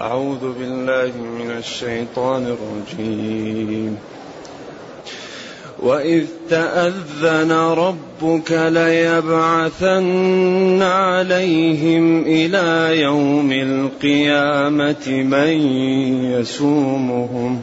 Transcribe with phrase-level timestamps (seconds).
[0.00, 3.98] أعوذ بالله من الشيطان الرجيم.
[5.78, 10.02] وإذ تأذن ربك ليبعثن
[10.82, 15.48] عليهم إلى يوم القيامة من
[16.32, 17.62] يسومهم.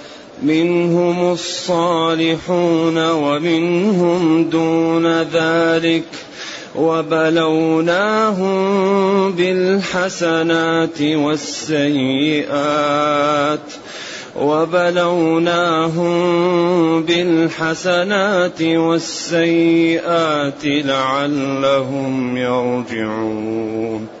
[0.41, 6.03] منهم الصالحون ومنهم دون ذلك
[6.75, 8.51] وبلوناهم
[9.31, 12.51] بالحسنات والسيئات
[14.39, 16.13] وبلوناهم
[17.03, 19.85] بالحسنات والسيئات
[20.65, 24.20] لعلهم يرجعون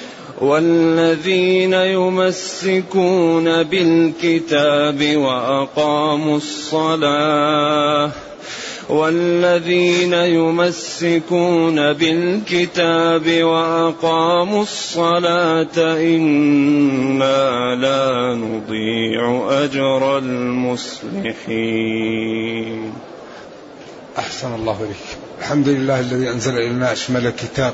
[0.41, 8.11] والذين يمسكون بالكتاب وأقاموا الصلاة
[8.89, 21.31] والذين يمسكون بالكتاب وأقاموا الصلاة إنا لا نضيع أجر المصلحين.
[24.17, 25.17] أحسن الله إليك.
[25.39, 27.73] الحمد لله الذي أنزل إلينا أشمل الكتاب.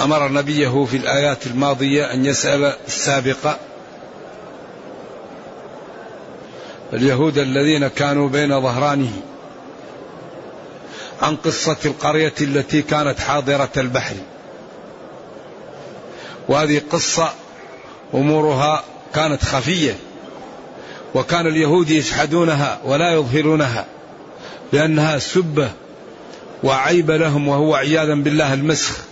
[0.00, 3.58] أمر نبيه في الآيات الماضية أن يسأل السابقه
[6.92, 9.12] اليهود الذين كانوا بين ظهرانه
[11.22, 14.14] عن قصة القرية التي كانت حاضرة البحر.
[16.48, 17.32] وهذه قصة
[18.14, 18.84] أمورها
[19.14, 19.96] كانت خفية
[21.14, 23.86] وكان اليهود يشحدونها ولا يظهرونها
[24.72, 25.70] لأنها سبة
[26.62, 29.09] وعيب لهم وهو عياذا بالله المسخ.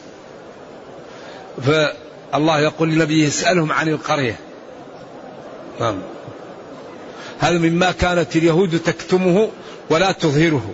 [1.62, 4.38] فالله يقول لنبيه اسألهم عن القرية.
[5.80, 5.98] نعم.
[7.38, 9.48] هذا مما كانت اليهود تكتمه
[9.90, 10.70] ولا تظهره.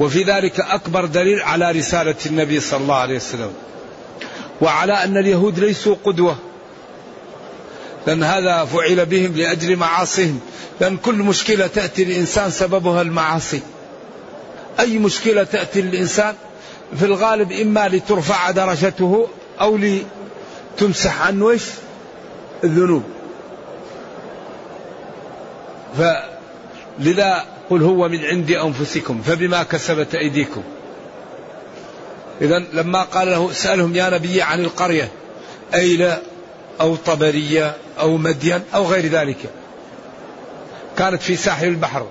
[0.00, 3.52] وفي ذلك أكبر دليل على رسالة النبي صلى الله عليه وسلم.
[4.60, 6.36] وعلى أن اليهود ليسوا قدوة.
[8.06, 10.40] لأن هذا فعل بهم لأجل معاصيهم.
[10.80, 13.60] لأن كل مشكلة تأتي للإنسان سببها المعاصي.
[14.80, 16.34] أي مشكلة تأتي للإنسان؟
[16.98, 19.28] في الغالب إما لترفع درجته
[19.62, 19.78] أو
[20.76, 21.62] لتمسح عنه إيش
[22.64, 23.02] الذنوب.
[25.98, 30.62] فلذا قل هو من عند أنفسكم فبما كسبت أيديكم.
[32.40, 35.08] إذا لما قال له اسألهم يا نبي عن القرية
[35.74, 36.22] أيلة
[36.80, 39.38] أو طبرية أو مدين أو غير ذلك.
[40.98, 42.06] كانت في ساحل البحر.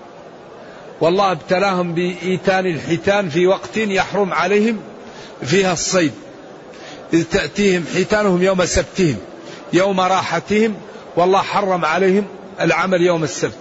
[1.01, 4.79] والله ابتلاهم بإيتان الحيتان في وقت يحرم عليهم
[5.43, 6.11] فيها الصيد.
[7.13, 9.17] إذ تأتيهم حيتانهم يوم سبتهم
[9.73, 10.75] يوم راحتهم
[11.15, 12.25] والله حرم عليهم
[12.61, 13.55] العمل يوم السبت.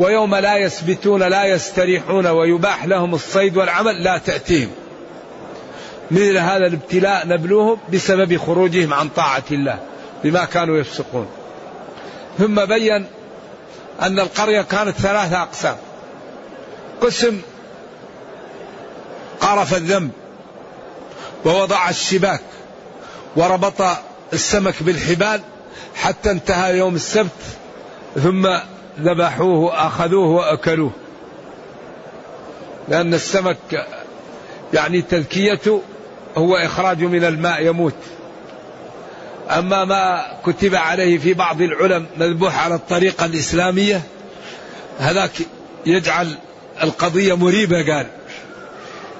[0.00, 4.70] ويوم لا يسبتون لا يستريحون ويباح لهم الصيد والعمل لا تأتيهم.
[6.10, 9.78] مثل هذا الابتلاء نبلوهم بسبب خروجهم عن طاعة الله
[10.24, 11.26] بما كانوا يفسقون.
[12.38, 13.06] ثم بين
[14.02, 15.76] أن القرية كانت ثلاثة أقسام.
[17.00, 17.40] قسم
[19.40, 20.10] قرف الذنب
[21.44, 22.40] ووضع الشباك.
[23.36, 23.82] وربط
[24.32, 25.40] السمك بالحبال
[25.94, 27.30] حتى انتهى يوم السبت
[28.14, 28.48] ثم
[29.00, 30.90] ذبحوه أخذوه وأكلوه.
[32.88, 33.86] لأن السمك
[34.74, 35.82] يعني تذكيته
[36.36, 37.94] هو إخراجه من الماء يموت.
[39.50, 44.02] أما ما كتب عليه في بعض العلم مذبوح على الطريقة الإسلامية
[44.98, 45.32] هذاك
[45.86, 46.34] يجعل
[46.82, 48.06] القضية مريبة قال.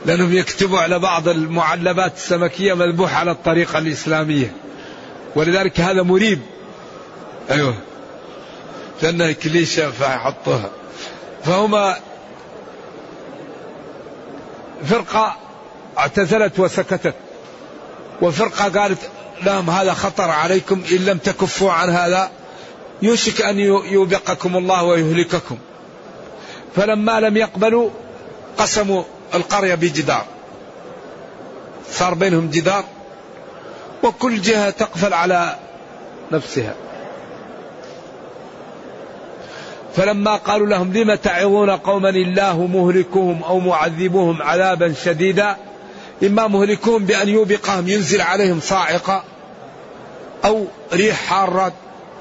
[0.07, 4.53] لأنهم يكتبوا على بعض المعلبات السمكية مذبوح على الطريقة الإسلامية.
[5.37, 6.41] ولذلك هذا مريب.
[7.51, 7.75] أيوه.
[9.03, 10.71] لأنها كليشة فيحطوها.
[11.45, 11.97] فهما
[14.85, 15.37] فرقة
[15.99, 17.15] اعتزلت وسكتت.
[18.23, 19.11] وفرقة قالت
[19.43, 22.31] لهم هذا خطر عليكم إن لم تكفوا عن هذا
[23.03, 23.59] يوشك أن
[23.91, 25.59] يوبقكم الله ويهلككم.
[26.77, 27.91] فلما لم يقبلوا
[28.59, 29.03] قسموا
[29.35, 30.25] القرية بجدار.
[31.91, 32.85] صار بينهم جدار
[34.03, 35.57] وكل جهة تقفل على
[36.33, 36.75] نفسها.
[39.97, 45.57] فلما قالوا لهم لم تعظون قوما الله مهلكهم أو معذبهم عذابا شديدا
[46.23, 49.25] إما مهلكهم بأن يوبقهم ينزل عليهم صاعقة
[50.45, 51.73] أو ريح حارة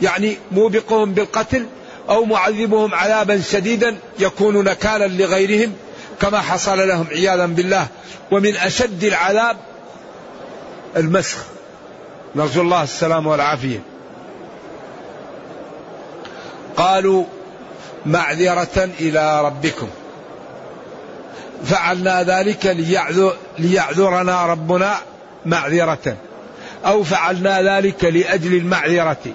[0.02, 1.66] يعني موبقهم بالقتل
[2.10, 5.74] أو معذبهم عذابا شديدا يكون نكالا لغيرهم.
[6.22, 7.88] كما حصل لهم عياذا بالله.
[8.32, 9.58] ومن أشد العذاب
[10.98, 11.38] المسخ.
[12.36, 13.80] نرجو الله السلام والعافية.
[16.78, 17.24] قالوا
[18.06, 19.88] معذرة إلى ربكم.
[21.66, 24.96] فعلنا ذلك ليعذر ليعذرنا ربنا
[25.46, 26.18] معذرة.
[26.86, 29.26] أو فعلنا ذلك لأجل المعذرة.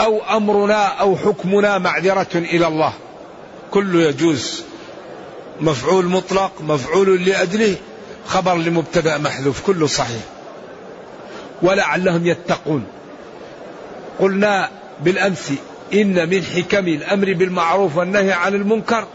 [0.00, 2.92] أو أمرنا أو حكمنا معذرة إلى الله.
[3.70, 4.64] كله يجوز.
[5.60, 7.76] مفعول مطلق مفعول لأجله
[8.26, 10.22] خبر لمبتدأ محذوف كله صحيح.
[11.62, 12.84] ولعلهم يتقون.
[14.20, 14.70] قلنا
[15.00, 15.52] بالأمس
[15.94, 19.06] إن من حكم الأمر بالمعروف والنهي عن المنكر.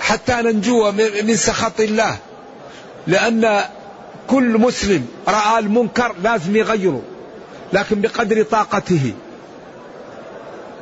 [0.00, 0.92] حتى ننجو
[1.22, 2.16] من سخط الله.
[3.06, 3.64] لأن
[4.26, 7.02] كل مسلم رأى المنكر لازم يغيره
[7.72, 9.12] لكن بقدر طاقته.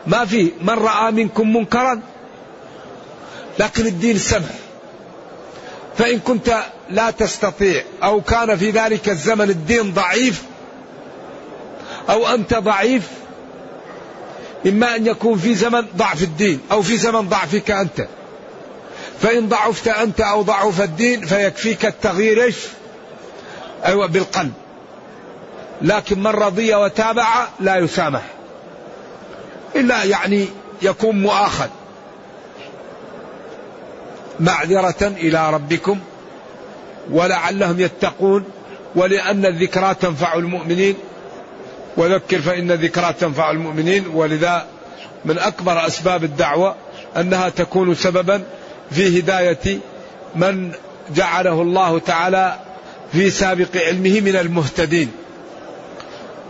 [0.07, 2.01] ما في من رأى منكم منكرا
[3.59, 4.51] لكن الدين سمح.
[5.99, 6.57] فإن كنت
[6.91, 10.43] لا تستطيع أو كان في ذلك الزمن الدين ضعيف
[12.11, 13.03] أو أنت ضعيف
[14.67, 18.07] إما أن يكون في زمن ضعف الدين أو في زمن ضعفك أنت.
[19.23, 22.57] فإن ضعفت أنت أو ضعف الدين فيكفيك التغيير إيش؟
[23.85, 24.53] أيوة بالقلب.
[25.83, 28.23] لكن من رضي وتابع لا يسامح.
[29.77, 30.49] إلا يعني
[30.83, 31.69] يكون مؤاخذ.
[34.41, 35.99] معذرة إلى ربكم
[37.11, 38.45] ولعلهم يتقون
[38.95, 40.95] ولأن الذكرى تنفع المؤمنين.
[41.97, 44.05] وذكر فإن الذكرى تنفع المؤمنين.
[44.15, 44.67] ولذا
[45.25, 46.75] من أكبر أسباب الدعوة
[47.17, 48.43] أنها تكون سببا
[48.91, 49.79] في هداية
[50.35, 50.73] من
[51.15, 52.57] جعله الله تعالى
[53.13, 55.13] في سابق علمه من المهتدين.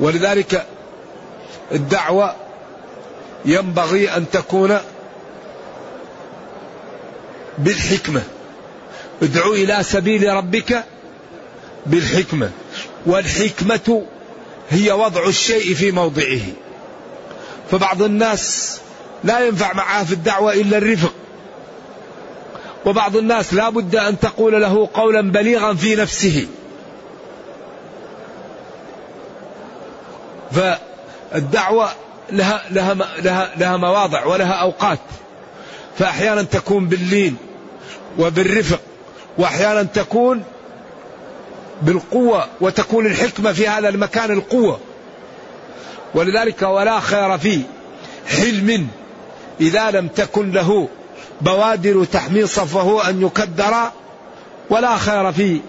[0.00, 0.66] ولذلك
[1.72, 2.34] الدعوة
[3.44, 4.78] ينبغي أن تكون
[7.58, 8.22] بالحكمة.
[9.22, 10.84] ادعو إلى سبيل ربك
[11.86, 12.50] بالحكمة.
[13.06, 14.02] والحكمة
[14.70, 16.40] هي وضع الشيء في موضعه.
[17.70, 18.78] فبعض الناس
[19.24, 21.12] لا ينفع معه في الدعوة إلا الرفق.
[22.86, 26.46] وبعض الناس لا بد أن تقول له قولا بليغا في نفسه.
[30.52, 31.88] فالدعوة
[32.30, 34.98] لها, لها, لها, لها مواضع ولها أوقات.
[35.98, 37.36] فأحيانا تكون باللين.
[38.18, 38.80] وبالرفق.
[39.38, 40.42] وأحيانا تكون
[41.82, 44.80] بالقوة وتكون الحكمة في هذا المكان القوة.
[46.14, 47.62] ولذلك ولا خير في
[48.26, 48.88] حلم
[49.60, 50.88] إذا لم تكن له
[51.40, 53.74] بوادر تحمي صفه أن يكدر
[54.70, 55.60] ولا خير في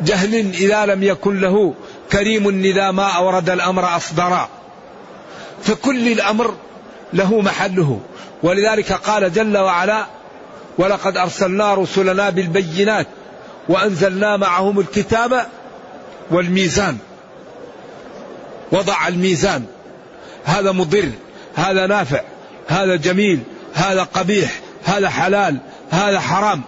[0.00, 1.74] جهل إذا لم يكن له
[2.12, 4.48] كريم إذا ما أورد الأمر أصدرا
[5.62, 6.54] فكل الأمر
[7.14, 8.00] له محله.
[8.42, 10.06] ولذلك قال جل وعلا
[10.78, 13.06] ولقد أرسلنا رسلنا بالبينات
[13.68, 15.46] وأنزلنا معهم الكتاب
[16.30, 16.98] والميزان.
[18.72, 19.64] وضع الميزان.
[20.44, 21.10] هذا مضر
[21.54, 22.20] هذا نافع
[22.68, 23.40] هذا جميل
[23.74, 25.58] هذا قبيح هذا حلال
[25.90, 26.62] هذا حرام.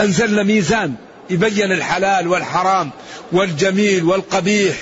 [0.00, 0.94] أنزلنا ميزان
[1.30, 2.90] يبين الحلال والحرام
[3.32, 4.76] والجميل والقبيح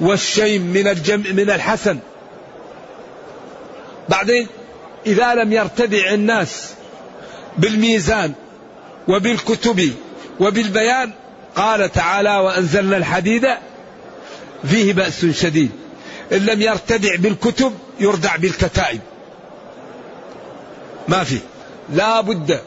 [0.00, 1.98] والشيم من الجم من الحسن.
[4.08, 4.46] بعدين
[5.06, 6.70] إذا لم يرتدع الناس
[7.58, 8.32] بالميزان
[9.08, 9.92] وبالكتب
[10.40, 11.12] وبالبيان
[11.56, 13.48] قال تعالى وأنزلنا الحديد
[14.70, 15.70] فيه بأس شديد.
[16.32, 19.00] إن لم يرتدع بالكتب يردع بالكتائب.
[21.08, 21.38] ما في.
[21.92, 22.60] لا بد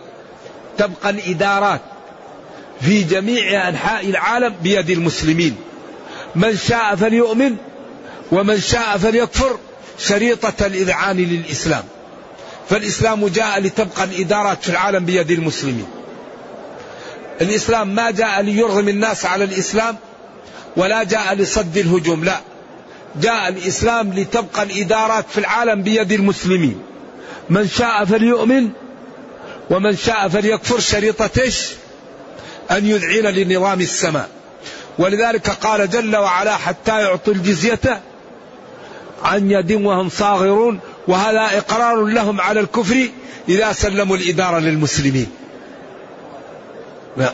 [0.78, 1.82] تبقى الإدارات
[2.82, 5.56] في جميع أنحاء العالم بيد المسلمين.
[6.36, 7.56] من شاء فليؤمن
[8.32, 9.60] ومن شاء فليكفر
[10.00, 11.84] شريطة الإذعان للإسلام.
[12.70, 15.88] فالإسلام جاء لتبقى الإدارات في العالم بيد المسلمين.
[17.42, 19.98] الإسلام ما جاء ليرغم الناس على الإسلام
[20.78, 22.40] ولا جاء لصد الهجوم لا.
[23.22, 26.82] جاء الإسلام لتبقى الإدارات في العالم بيد المسلمين.
[27.50, 28.70] من شاء فليؤمن
[29.70, 31.68] ومن شاء فليكفر شريطة إيش؟
[32.72, 34.30] أن يذعن لنظام السماء.
[35.00, 38.02] ولذلك قال جل وعلا حتى يعطوا الجزية
[39.24, 43.08] عن يد وهم صاغرون وهذا إقرار لهم على الكفر
[43.50, 45.28] إذا سلموا الإدارة للمسلمين.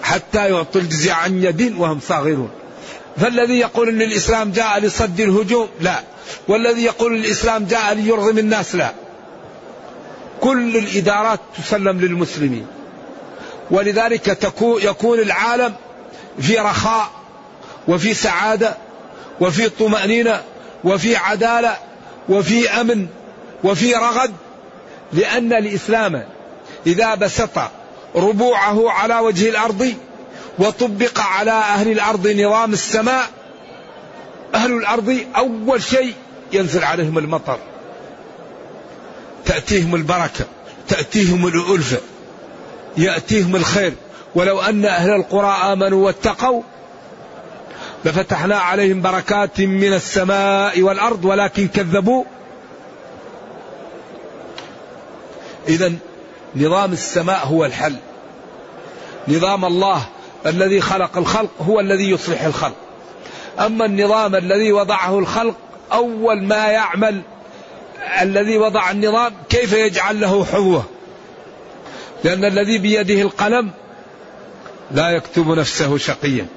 [0.03, 2.49] حتى يعطوا الجزية عن يد وهم صاغرون.
[3.17, 5.99] فالذي يقول أن الإسلام جاء لصد الهجوم؟ لا.
[6.47, 8.91] والذي يقول الإسلام جاء ليرغم الناس؟ لا.
[10.41, 12.67] كل الإدارات تسلم للمسلمين.
[13.71, 15.73] ولذلك يكون العالم
[16.41, 17.11] في رخاء
[17.87, 18.77] وفي سعادة
[19.41, 20.41] وفي طمأنينة
[20.83, 21.77] وفي عدالة
[22.29, 23.07] وفي أمن
[23.63, 24.31] وفي رغد
[25.13, 26.23] لأن الإسلام
[26.87, 27.59] إذا بسط
[28.15, 29.93] ربوعه على وجه الأرض
[30.59, 33.29] وطبق على أهل الأرض نظام السماء
[34.55, 36.13] أهل الأرض أول شيء
[36.53, 37.57] ينزل عليهم المطر.
[39.45, 40.45] تأتيهم البركة
[40.87, 41.97] تأتيهم الألفة
[42.97, 43.93] يأتيهم الخير.
[44.35, 46.61] ولو أن أهل القرى آمنوا واتقوا
[48.05, 52.23] لفتحنا عليهم بركات من السماء والأرض ولكن كذبوا.
[55.67, 55.93] إذا
[56.55, 57.95] نظام السماء هو الحل.
[59.27, 60.05] نظام الله
[60.45, 62.75] الذي خلق الخلق هو الذي يصلح الخلق.
[63.59, 65.55] أما النظام الذي وضعه الخلق
[65.91, 67.21] أول ما يعمل
[68.21, 70.83] الذي وضع النظام كيف يجعل له حظوة؟
[72.23, 73.71] لأن الذي بيده القلم
[74.91, 76.47] لا يكتب نفسه شقيا.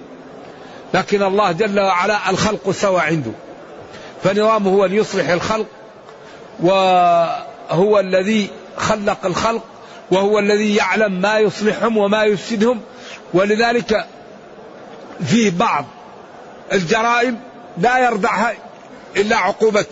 [0.94, 3.30] لكن الله جل وعلا الخلق سوى عنده.
[4.24, 5.66] فنظامه هو ليصلح الخلق
[6.60, 9.62] وهو الذي خلق الخلق
[10.10, 12.80] وهو الذي يعلم ما يصلحهم وما يفسدهم.
[13.34, 14.06] ولذلك
[15.26, 15.84] في بعض
[16.72, 17.38] الجرائم
[17.78, 18.54] لا يردعها
[19.16, 19.86] إلا عقوبة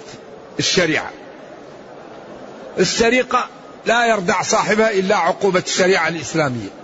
[0.59, 1.11] الشريعة.
[2.79, 3.47] السرقة
[3.87, 6.84] لا يردع صاحبها إلا عقوبة الشريعة الإسلامية.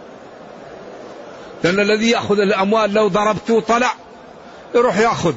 [1.64, 3.95] لأن الذي يأخذ الأموال لو ضربته طلع
[4.75, 5.35] يروح يأخذ.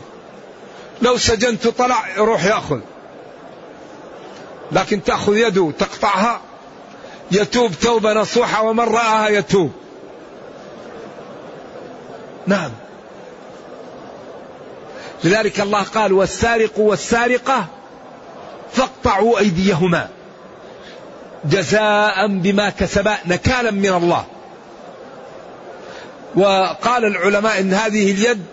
[1.01, 2.80] لو سجنت طلع يروح يأخذ.
[4.72, 6.42] لكن تأخذ يده تقطعها
[7.32, 9.72] يتوب توبة نصوحة ومن رآها يتوب.
[12.48, 12.72] نعم.
[15.24, 17.65] لذلك الله قال والسارق والسارقة
[18.72, 20.10] فاقطعوا أيديهما
[21.46, 24.25] جزاء بما كسبا نكالا من الله.
[26.36, 28.46] وقال العلماء إن هذه اليد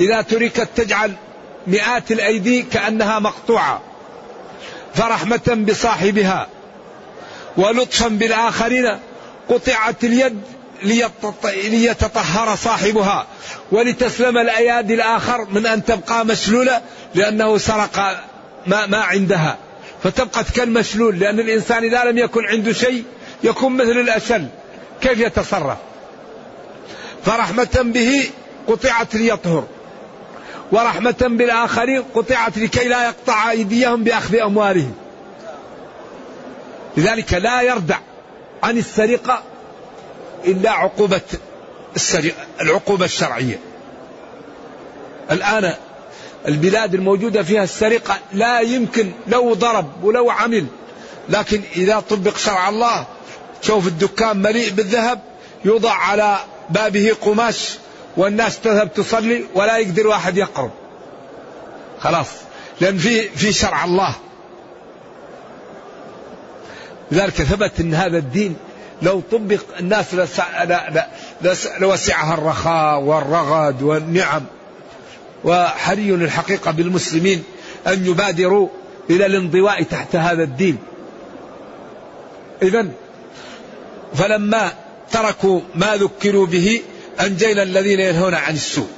[0.00, 1.12] إذا تركت تجعل
[1.66, 3.82] مئات الأيدي كأنها مقطوعة
[4.94, 6.46] فرحمة بصاحبها
[7.56, 8.98] ولطفا بالآخرين
[9.48, 10.40] قطعت اليد
[11.54, 13.26] ليتطهر صاحبها
[13.72, 16.80] ولتسلم الأيادي الآخر من أن تبقى مشلولة
[17.14, 18.24] لأنه سرق
[18.66, 19.56] ما, ما عندها.
[20.02, 23.04] فتبقى كالمشلول لأن الإنسان إذا لم يكن عنده شيء
[23.44, 24.46] يكون مثل الأشل.
[25.00, 25.76] كيف يتصرف؟
[27.26, 28.30] فرحمة به
[28.68, 29.64] قطعت ليطهر.
[30.72, 34.94] ورحمة بالآخرين قطعت لكي لا يقطع أيديهم بأخذ أموالهم.
[36.96, 37.98] لذلك لا يردع
[38.62, 39.42] عن السرقة
[40.44, 41.20] إلا عقوبة
[41.96, 43.58] السرقة العقوبة الشرعية.
[45.30, 45.74] الآن
[46.48, 50.66] البلاد الموجودة فيها السرقة لا يمكن لو ضرب ولو عمل
[51.28, 53.06] لكن إذا طبق شرع الله
[53.62, 55.20] شوف الدكان مليء بالذهب
[55.64, 56.38] يوضع على
[56.70, 57.78] بابه قماش
[58.16, 60.70] والناس تذهب تصلي ولا يقدر واحد يقرب.
[62.00, 62.28] خلاص.
[62.80, 64.14] لأن في في شرع الله.
[67.10, 68.56] لذلك ثبت أن هذا الدين
[69.02, 70.06] لو طبق الناس
[71.80, 74.42] لوسعها الرخاء والرغد والنعم.
[75.44, 77.44] وحري الحقيقة بالمسلمين
[77.86, 78.68] أن يبادروا
[79.10, 80.78] إلى الانضواء تحت هذا الدين.
[82.62, 82.88] إذا
[84.14, 84.72] فلما
[85.12, 86.82] تركوا ما ذكروا به
[87.20, 88.88] أنجينا الذين ينهون عن السوء.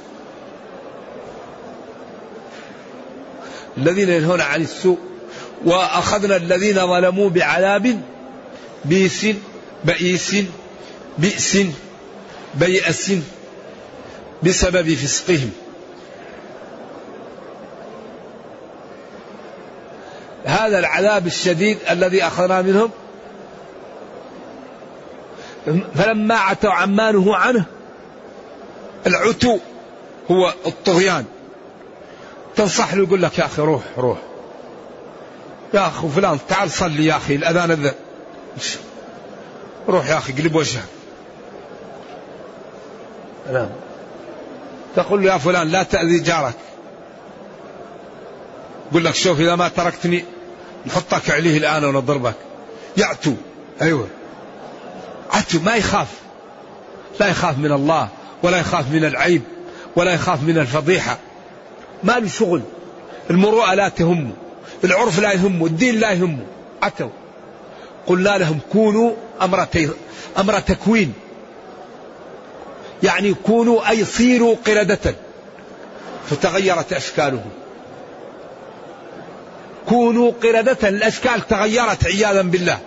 [3.77, 4.97] الذين ينهون عن السوء.
[5.65, 8.01] وأخذنا الذين ظلموا بعذاب
[8.85, 9.25] بئيس
[9.83, 10.35] بئيس
[11.17, 11.57] بئس
[12.55, 13.11] بيأس
[14.43, 15.51] بسبب فسقهم.
[20.45, 22.89] هذا العذاب الشديد الذي أخذنا منهم
[25.95, 27.65] فلما عتوا عما نهوا عنه
[29.07, 29.57] العتو
[30.31, 31.25] هو الطغيان.
[32.55, 34.17] تنصح له يقول لك يا أخي روح روح.
[35.73, 37.91] يا أخي فلان تعال صلي يا أخي الأذان أذن
[39.89, 40.83] روح يا أخي قلب وجهك
[43.53, 43.69] نعم.
[44.95, 46.55] تقول له يا فلان لا تأذي جارك.
[48.91, 50.25] يقول لك شوف إذا ما تركتني
[50.85, 52.35] نحطك عليه الآن ونضربك.
[52.97, 53.33] يعتو.
[53.81, 54.07] أيوه.
[55.31, 56.07] عتو ما يخاف.
[57.19, 58.09] لا يخاف من الله
[58.43, 59.41] ولا يخاف من العيب
[59.95, 61.17] ولا يخاف من الفضيحة.
[62.03, 62.61] ما له شغل.
[63.29, 64.31] المروءة لا تهمه
[64.83, 66.45] العرف لا يهمه الدين لا يهمه
[66.81, 67.09] عتوا.
[68.07, 69.67] قلنا لهم كونوا أمر,
[70.37, 71.13] أمر تكوين.
[73.03, 75.15] يعني كونوا أي صيروا قردة.
[76.29, 77.49] فتغيرت أشكالهم.
[79.89, 82.79] كونوا قردة الأشكال تغيرت عياذا بالله.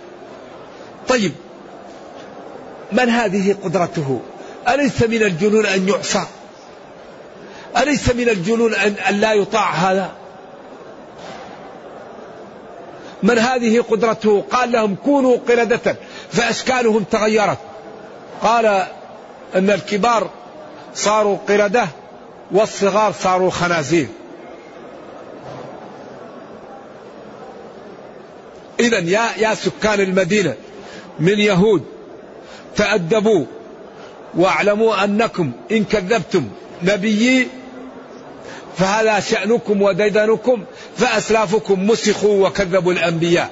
[1.07, 1.31] طيب
[2.93, 4.21] من هذه قدرته؟
[4.67, 6.25] أليس من الجنون أن يعصى؟
[7.77, 8.73] أليس من الجنون
[9.09, 10.11] أن لا يطاع هذا؟
[13.23, 15.95] من هذه قدرته؟ قال لهم كونوا قردة
[16.31, 17.57] فأشكالهم تغيرت.
[18.41, 18.65] قال
[19.55, 20.29] أن الكبار
[20.95, 21.87] صاروا قردة
[22.51, 24.07] والصغار صاروا خنازير.
[28.79, 30.55] إذا يا يا سكان المدينة
[31.19, 31.92] من يهود
[32.75, 33.45] تأدبوا
[34.37, 36.47] واعلموا أنكم إن كذبتم
[36.83, 37.47] نبيي
[38.77, 40.63] فهذا شأنكم وديدنكم
[40.97, 43.49] فأسلافكم مسخوا وكذبوا الأنبياء.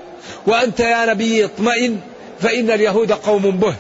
[0.48, 2.00] وأنت يا نبي اطمئن
[2.40, 3.76] فإن اليهود قوم به.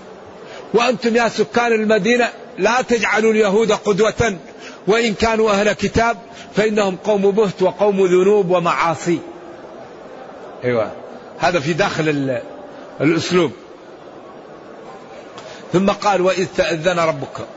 [0.74, 4.38] وأنتم يا سكان المدينة لا تجعلوا اليهود قدوة
[4.88, 6.18] وإن كانوا أهل كتاب
[6.56, 9.20] فإنهم قوم بهت وقوم ذنوب ومعاصي.
[10.64, 10.92] أيوة.
[11.40, 12.40] هذا في داخل
[13.02, 13.52] الأسلوب.
[15.74, 17.48] ثم قال وإذ تأذن ربك.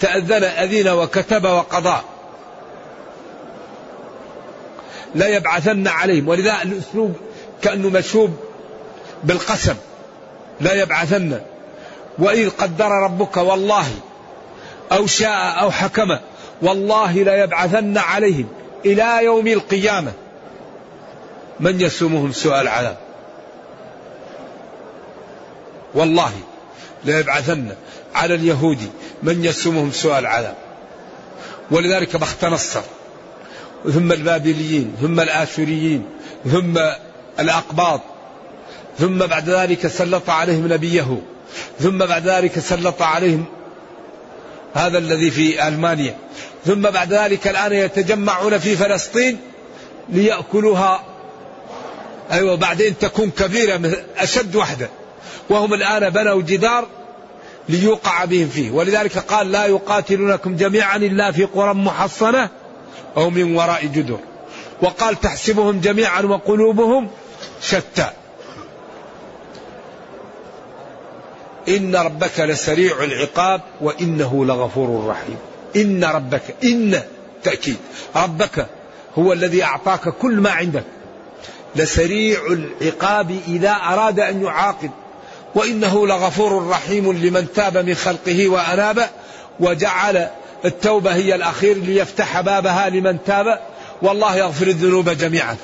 [0.00, 1.96] تأذن أذين وكتب وقضى.
[5.14, 6.28] لا يبعثن عليهم.
[6.28, 7.16] ولذا الأسلوب
[7.62, 8.36] كأنه مشوب
[9.24, 9.74] بالقسم.
[10.60, 11.40] لا يبعثن.
[12.18, 13.86] وإذ قدر ربك والله
[14.92, 16.18] أو شاء أو حكم.
[16.62, 18.48] والله لا يبعثن عليهم
[18.86, 20.12] إلى يوم القيامة.
[21.60, 22.96] من يسومهم سوء العذاب؟
[25.94, 26.32] والله.
[27.04, 27.68] لا يبعثن
[28.14, 28.78] على اليهود
[29.22, 30.54] من يسومهم سوء العذاب
[31.70, 32.80] ولذلك بخت نصر
[33.92, 36.04] ثم البابليين ثم الآشوريين
[36.52, 36.78] ثم
[37.40, 38.00] الأقباط
[38.98, 41.22] ثم بعد ذلك سلط عليهم نبيه
[41.80, 43.44] ثم بعد ذلك سلط عليهم
[44.74, 46.16] هذا الذي في ألمانيا
[46.66, 49.38] ثم بعد ذلك الآن يتجمعون في فلسطين
[50.08, 51.04] ليأكلوها.
[52.32, 53.80] أيوة بعدين تكون كبيرة
[54.18, 54.88] أشد وحدة.
[55.50, 56.86] وهم الآن بنوا جدار
[57.68, 58.70] ليوقع بهم فيه.
[58.70, 62.48] ولذلك قال لا يقاتلونكم جميعا إلا في قرى محصنة
[63.16, 64.18] أو من وراء جدر.
[64.82, 67.10] وقال تحسبهم جميعا وقلوبهم
[67.60, 68.10] شتى.
[71.68, 75.36] إن ربك لسريع العقاب وإنه لغفور رحيم.
[75.76, 77.02] إن ربك إن
[77.42, 77.76] تأكيد.
[78.16, 78.66] ربك
[79.18, 80.84] هو الذي أعطاك كل ما عندك.
[81.76, 84.90] لسريع العقاب إذا أراد أن يعاقب.
[85.54, 89.10] وإنه لغفور رحيم لمن تاب من خلقه وأناب
[89.60, 90.28] وجعل
[90.64, 93.60] التوبة هي الأخير ليفتح بابها لمن تاب.
[94.02, 95.56] والله يغفر الذنوب جميعا.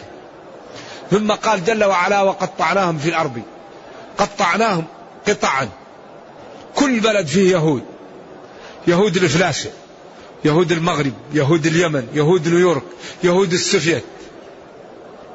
[1.10, 3.42] ثم قال جل وعلا وقطعناهم في الأرض.
[4.18, 4.84] قطعناهم
[5.28, 5.68] قطعا.
[6.74, 7.82] كل بلد فيه يهود.
[8.86, 9.70] يهود الفلاشة
[10.44, 12.82] يهود المغرب يهود اليمن يهود نيويورك
[13.24, 14.04] يهود السوفيت.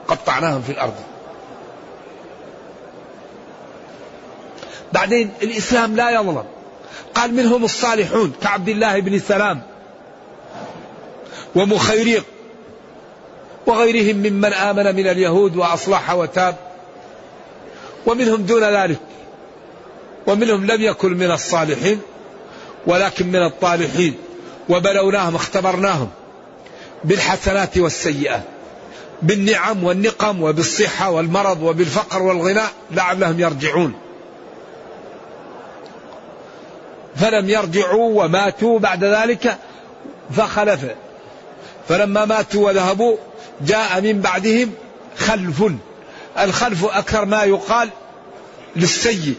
[0.07, 0.95] قطعناهم في الأرض.
[4.93, 6.43] بعدين الإسلام لا يظلم.
[7.15, 9.61] قال منهم الصالحون كعبد الله بن سلام
[11.55, 12.25] ومخيريق
[13.67, 16.55] وغيرهم ممن آمن من اليهود وأصلح وتاب
[18.05, 18.99] ومنهم دون ذلك
[20.27, 21.99] ومنهم لم يكن من الصالحين
[22.87, 24.15] ولكن من الطالحين
[24.69, 26.09] وبلوناهم اختبرناهم
[27.03, 28.43] بالحسنات والسيئات
[29.21, 33.93] بالنعم والنقم وبالصحة والمرض وبالفقر والغناء لعلهم يرجعون.
[37.15, 39.57] فلم يرجعوا وماتوا بعد ذلك
[40.35, 40.85] فخلف.
[41.89, 43.17] فلما ماتوا وذهبوا
[43.61, 44.71] جاء من بعدهم
[45.17, 45.63] خلف.
[46.39, 47.89] الخلف أكثر ما يقال
[48.75, 49.35] للسيء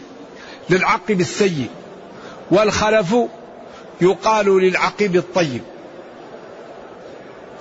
[0.69, 1.69] للعقب السيء.
[2.51, 3.15] والخلف
[4.01, 5.61] يقال للعقيب الطيب.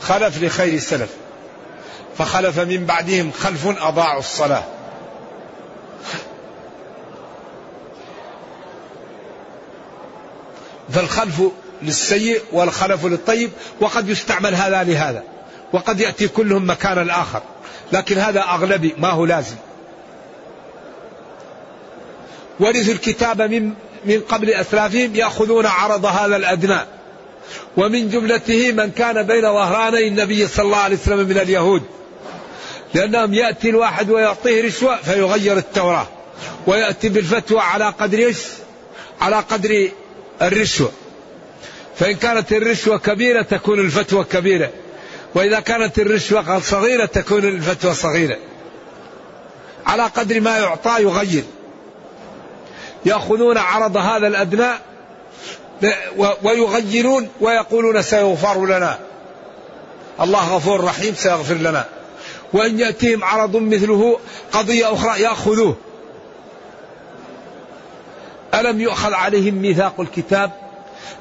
[0.00, 1.10] خلف لخير السلف.
[2.18, 4.64] فخلف من بعدهم خلف أضاعوا الصلاة.
[10.90, 11.42] فالخلف
[11.82, 15.22] للسيء والخلف للطيب وقد يستعمل هذا لهذا
[15.72, 17.42] وقد يأتي كلهم مكان الآخر
[17.92, 19.56] لكن هذا أغلبي ما هو لازم.
[22.60, 23.72] ورثوا الكتاب من
[24.04, 26.80] من قبل أسلافهم يأخذون عرض هذا الأدنى.
[27.76, 31.82] ومن جملته من كان بين ظهراني النبي صلى الله عليه وسلم من اليهود.
[32.94, 36.06] لأنهم يأتي الواحد ويعطيه رشوة فيغير التوراة
[36.66, 38.38] ويأتي بالفتوى على قدر إيش؟
[39.20, 39.88] على قدر
[40.42, 40.92] الرشوة.
[41.96, 44.70] فإن كانت الرشوة كبيرة تكون الفتوى كبيرة.
[45.34, 48.36] وإذا كانت الرشوة صغيرة تكون الفتوى صغيرة.
[49.86, 51.44] على قدر ما يعطى يغير.
[53.04, 54.70] يأخذون عرض هذا الأدنى
[56.42, 58.98] ويغيرون ويقولون سيغفر لنا.
[60.20, 61.84] الله غفور رحيم سيغفر لنا.
[62.52, 64.18] وإن يأتيهم عرض مثله
[64.52, 65.76] قضية أخرى يأخذوه.
[68.60, 70.50] ألم يؤخذ عليهم ميثاق الكتاب؟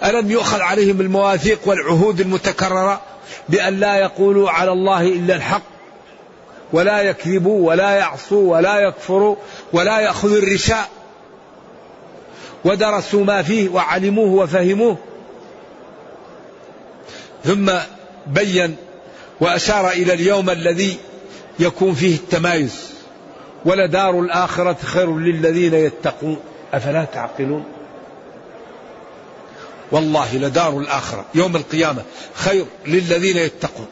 [0.03, 3.01] ألم يؤخذ عليهم المواثيق والعهود المتكررة
[3.49, 5.63] بأن لا يقولوا على الله إلا الحق؟
[6.73, 9.35] ولا يكذبوا ولا يعصوا ولا يكفروا
[9.73, 10.89] ولا يأخذوا الرشاء.
[12.65, 14.97] ودرسوا ما فيه وعلموه وفهموه.
[17.43, 17.71] ثم
[18.27, 18.75] بين
[19.41, 20.97] وأشار إلى اليوم الذي
[21.59, 22.93] يكون فيه التمايز.
[23.65, 26.39] ولدار الآخرة خير للذين يتقون.
[26.75, 27.63] أفلا تعقلون؟
[29.91, 32.01] والله لدار الآخرة يوم القيامة
[32.33, 33.87] خير للذين يتقون.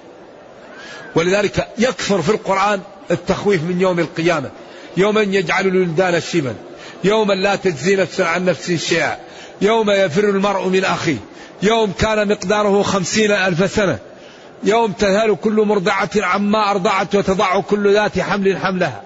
[1.15, 4.49] ولذلك يكثر في القرآن التخويف من يوم القيامة.
[4.97, 6.55] يوما يجعل الولدان شيبا
[7.03, 9.17] يوما لا تجزي نفس عن نفس شيئا.
[9.61, 11.17] يوم يفر المرء من أخيه.
[11.63, 13.99] يوم كان مقداره خمسين ألف سنة.
[14.63, 19.01] يوم تذهل كل مرضعة عما أرضعت وتضع كل ذات حمل حملها.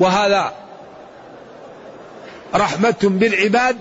[0.00, 0.52] وهذا
[2.54, 3.76] رحمة بالعباد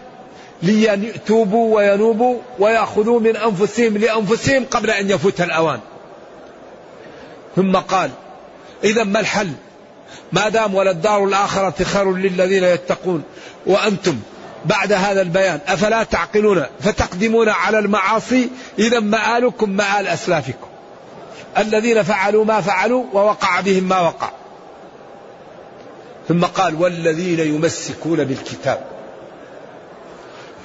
[0.63, 5.79] ليتوبوا وينوبوا ويأخذوا من أنفسهم لأنفسهم قبل أن يفوت الأوان.
[7.55, 8.12] ثم قال
[8.84, 9.51] إذا ما الحل؟
[10.32, 13.23] ما دام وللدار الآخرة خير للذين يتقون.
[13.65, 14.19] وأنتم
[14.65, 20.67] بعد هذا البيان أفلا تعقلون فتقدمون على المعاصي؟ إذا مآلكم مآل أسلافكم.
[21.58, 24.29] الذين فعلوا ما فعلوا ووقع بهم ما وقع.
[26.30, 28.86] ثم قال والذين يمسكون بالكتاب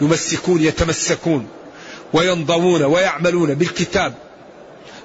[0.00, 1.48] يمسكون يتمسكون
[2.12, 4.14] وينضوون ويعملون بالكتاب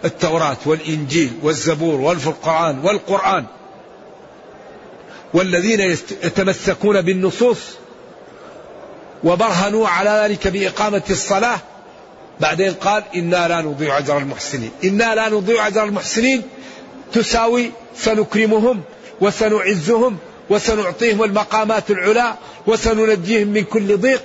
[0.05, 3.45] التوراة والإنجيل والزبور والفرقان والقرآن.
[5.33, 5.79] والذين
[6.23, 7.59] يتمسكون بالنصوص
[9.23, 11.59] وبرهنوا على ذلك بإقامة الصلاة.
[12.39, 14.71] بعدين قال إنا لا نضيع أجر المحسنين.
[14.83, 16.41] إنا لا نضيع أجر المحسنين
[17.13, 18.81] تساوي سنكرمهم
[19.21, 20.17] وسنعزهم
[20.49, 22.33] وسنعطيهم المقامات العلى
[22.67, 24.21] وسننجيهم من كل ضيق.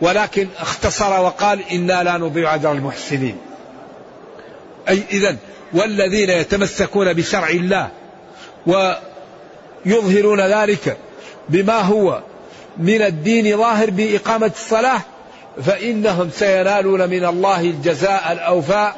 [0.00, 3.36] ولكن اختصر وقال إنا لا نضيع أجر المحسنين.
[4.88, 5.36] أي إذا
[5.72, 7.88] والذين يتمسكون بشرع الله
[8.66, 10.96] ويظهرون ذلك
[11.48, 12.20] بما هو
[12.78, 15.00] من الدين ظاهر بإقامة الصلاة
[15.64, 18.96] فإنهم سينالون من الله الجزاء الأوفاء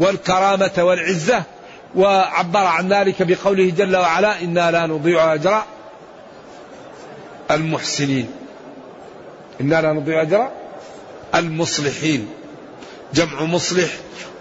[0.00, 1.42] والكرامة والعزة.
[1.96, 5.62] وعبر عن ذلك بقوله جل وعلا إنا لا نضيع أجر
[7.50, 8.30] المحسنين.
[9.60, 10.50] إنا لا نضيع أجر
[11.34, 12.28] المصلحين.
[13.14, 13.90] جمع مصلح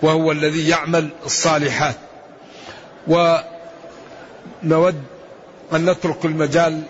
[0.02, 1.96] وهو الذي يعمل الصالحات.
[3.08, 3.44] ونود
[5.74, 6.82] أن نترك المجال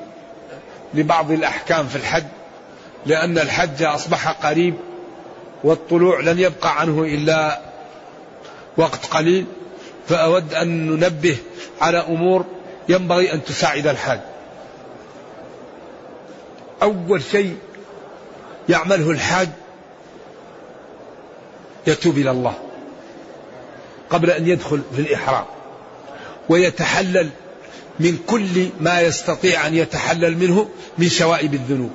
[0.93, 2.25] لبعض الأحكام في الحج
[3.05, 4.75] لأن الحج أصبح قريب
[5.63, 7.59] والطلوع لن يبقى عنه إلا
[8.77, 9.45] وقت قليل.
[10.09, 11.37] فأود أن ننبه
[11.81, 12.45] على أمور
[12.89, 14.19] ينبغي أن تساعد الحاج.
[16.83, 17.57] أول شيء
[18.69, 19.49] يعمله الحاج
[21.87, 22.53] يتوب إلى الله
[24.09, 25.45] قبل أن يدخل في الإحرام
[26.49, 27.29] ويتحلل
[27.99, 31.91] من كل ما يستطيع أن يتحلل منه من شوائب الذنوب.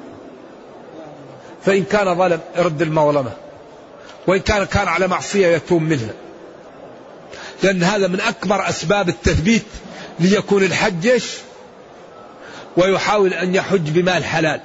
[1.64, 3.32] فإن كان ظلم يرد المظلمة
[4.26, 6.12] وإن كان كان على معصية يتوب منها.
[7.62, 9.66] لأن هذا من أكبر أسباب التثبيت
[10.20, 11.22] ليكون الحج
[12.76, 14.60] ويحاول أن يحج بمال حلال.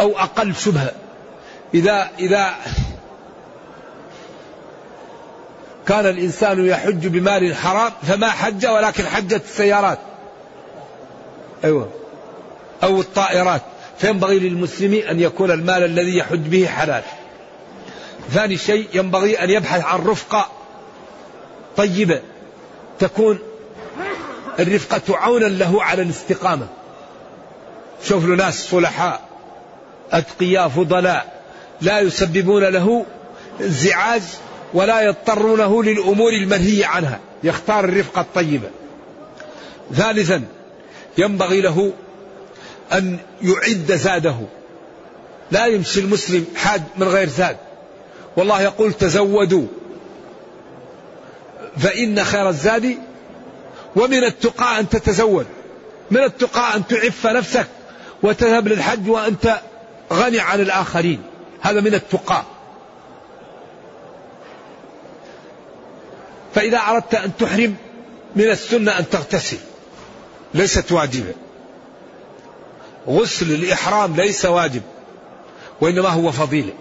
[0.00, 0.92] أو أقل شبهة.
[1.74, 2.54] إذا إذا
[5.86, 9.98] كان الإنسان يحج بمال حرام فما حج ولكن حجت السيارات.
[11.64, 11.90] أيوة.
[12.82, 13.62] أو الطائرات.
[13.98, 17.02] فينبغي للمسلم أن يكون المال الذي يحج به حلال.
[18.30, 20.48] ثاني شيء ينبغي أن يبحث عن رفقة
[21.76, 22.20] طيبة.
[22.98, 23.38] تكون
[24.58, 26.66] الرفقة عونا له على الاستقامة.
[28.04, 29.25] شوف له ناس صلحاء.
[30.12, 31.42] أتقياء فضلاء
[31.80, 33.06] لا يسببون له
[33.60, 34.22] انزعاج
[34.74, 37.20] ولا يضطرونه للأمور المنهي عنها.
[37.44, 38.68] يختار الرفقة الطيبة.
[39.94, 40.44] ثالثا
[41.18, 41.92] ينبغي له
[42.92, 44.36] أن يعد زاده.
[45.50, 47.56] لا يمشي المسلم حاج من غير زاد.
[48.36, 49.66] والله يقول تزودوا
[51.78, 52.96] فإن خير الزاد
[53.96, 55.46] ومن التقى أن تتزود.
[56.10, 57.66] من التقى أن تعف نفسك
[58.22, 59.60] وتذهب للحج وأنت
[60.12, 61.22] غني عن الآخرين.
[61.60, 62.42] هذا من التقى.
[66.54, 67.76] فإذا أردت أن تحرم
[68.36, 69.58] من السنة أن تغتسل.
[70.54, 71.34] ليست واجبة.
[73.08, 74.82] غسل الإحرام ليس واجب
[75.80, 76.72] وإنما هو فضيلة.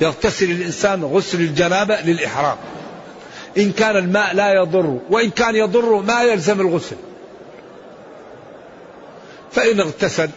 [0.00, 2.56] يغتسل الإنسان غسل الجنابة للإحرام.
[3.58, 6.96] إن كان الماء لا يضر وإن كان يضر ما يلزم الغسل.
[9.52, 10.30] فإن اغتسل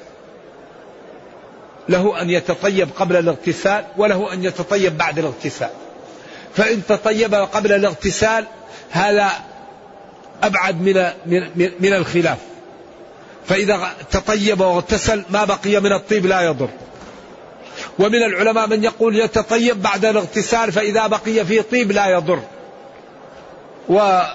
[1.90, 5.70] له أن يتطيب قبل الاغتسال وله أن يتطيب بعد الاغتسال.
[6.56, 8.46] فإن تطيب قبل الاغتسال
[8.92, 9.32] هذا
[10.44, 12.38] أبعد من من من الخلاف.
[13.48, 16.70] فإذا تطيب واغتسل ما بقي من الطيب لا يضر.
[18.00, 22.40] ومن العلماء من يقول يتطيب بعد الاغتسال فإذا بقي فيه طيب لا يضر.
[23.90, 24.30] ومنهم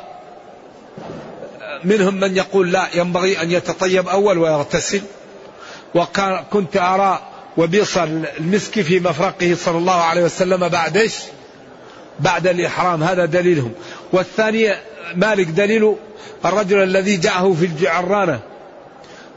[2.14, 5.02] من يقول لا ينبغي أن يتطيب أول ويغتسل.
[5.94, 7.20] وكنت أرى
[7.58, 11.14] وبيص المسك في مفرقه صلى الله عليه وسلم بعد إيش؟
[12.20, 13.02] بعد الإحرام.
[13.02, 13.72] هذا دليلهم.
[14.12, 14.74] والثاني
[15.14, 15.94] مالك دليل
[16.44, 18.40] الرجل الذي جاءه في الجعرانة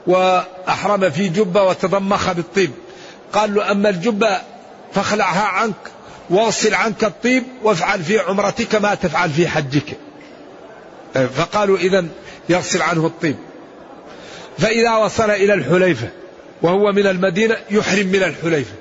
[0.07, 2.71] وأحرم في جبة وتضمخ بالطيب.
[3.33, 4.41] قال له أما الجبة
[4.93, 5.75] فاخلعها عنك
[6.29, 9.97] واغسل عنك الطيب وافعل في عمرتك ما تفعل في حجك.
[11.13, 12.05] فقالوا إذا
[12.49, 13.35] يغسل عنه الطيب.
[14.57, 16.09] فإذا وصل إلى الحليفة
[16.61, 18.73] وهو من المدينة يحرم من الحليفة.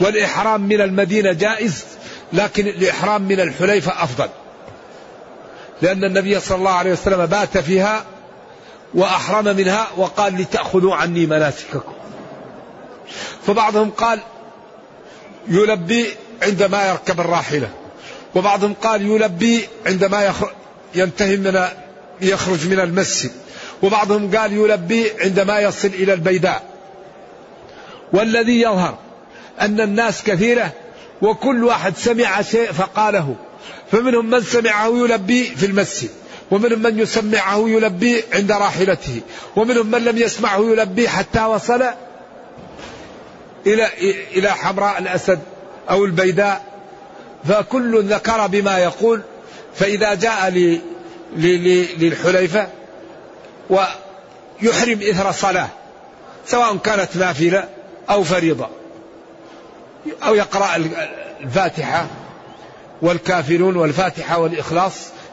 [0.00, 1.84] والإحرام من المدينة جائز
[2.32, 4.28] لكن الإحرام من الحليفة أفضل.
[5.82, 8.04] لأن النبي صلى الله عليه وسلم بات فيها
[8.94, 11.92] وأحرم منها وقال لتأخذوا عني مناسككم.
[13.46, 14.20] فبعضهم قال
[15.48, 16.06] يلبي
[16.42, 17.70] عندما يركب الراحلة.
[18.34, 20.34] وبعضهم قال يلبي عندما
[20.94, 21.64] ينتهي من
[22.20, 23.30] يخرج من المسجد.
[23.82, 26.62] وبعضهم قال يلبي عندما يصل إلى البيداء.
[28.12, 28.98] والذي يظهر
[29.60, 30.72] أن الناس كثيرة
[31.22, 33.36] وكل واحد سمع شيء فقاله.
[33.92, 36.10] فمنهم من سمعه يلبي في المسجد
[36.50, 39.20] ومنهم من يسمعه يلبي عند راحلته
[39.56, 41.82] ومنهم من لم يسمعه يلبي حتى وصل
[43.66, 43.88] إلى
[44.36, 45.38] إلى حمراء الأسد
[45.90, 46.64] أو البيداء.
[47.48, 49.22] فكل ذكر بما يقول.
[49.74, 50.50] فإذا جاء
[51.36, 52.68] للحليفة
[53.70, 55.68] ويحرم إثر صلاة
[56.46, 57.68] سواء كانت نافلة
[58.10, 58.68] أو فريضة.
[60.22, 60.76] أو يقرأ
[61.40, 62.06] الفاتحة
[63.02, 64.92] والكافرون والفاتحة والإخلاص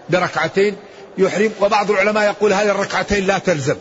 [0.10, 0.76] بركعتين
[1.18, 1.52] يحرم.
[1.62, 3.76] وبعض العلماء يقول هذه الركعتين لا تلزم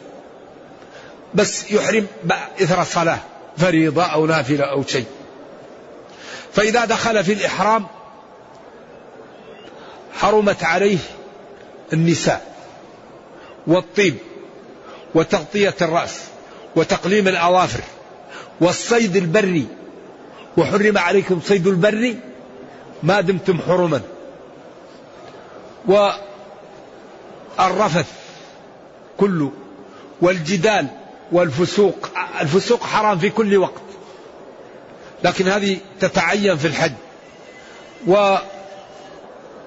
[1.34, 2.06] بس يحرم
[2.62, 3.18] إثر الصلاة
[3.56, 5.06] فريضة أو نافلة أو شيء.
[6.52, 7.86] فإذا دخل في الإحرام
[10.20, 10.98] حرمت عليه
[11.92, 12.54] النساء
[13.66, 14.16] والطيب.
[15.14, 16.20] وتغطية الرأس
[16.76, 17.82] وتقليم الأظافر
[18.60, 19.66] والصيد البري.
[20.56, 22.14] وحرم عليكم صيد البر
[23.02, 24.00] ما دمتم حرما.
[27.58, 28.06] والرفث
[29.18, 29.52] كله
[30.20, 30.86] والجدال
[31.32, 32.08] والفسوق.
[32.40, 33.82] الفسوق حرام في كل وقت
[35.24, 36.92] لكن هذه تتعين في الحج.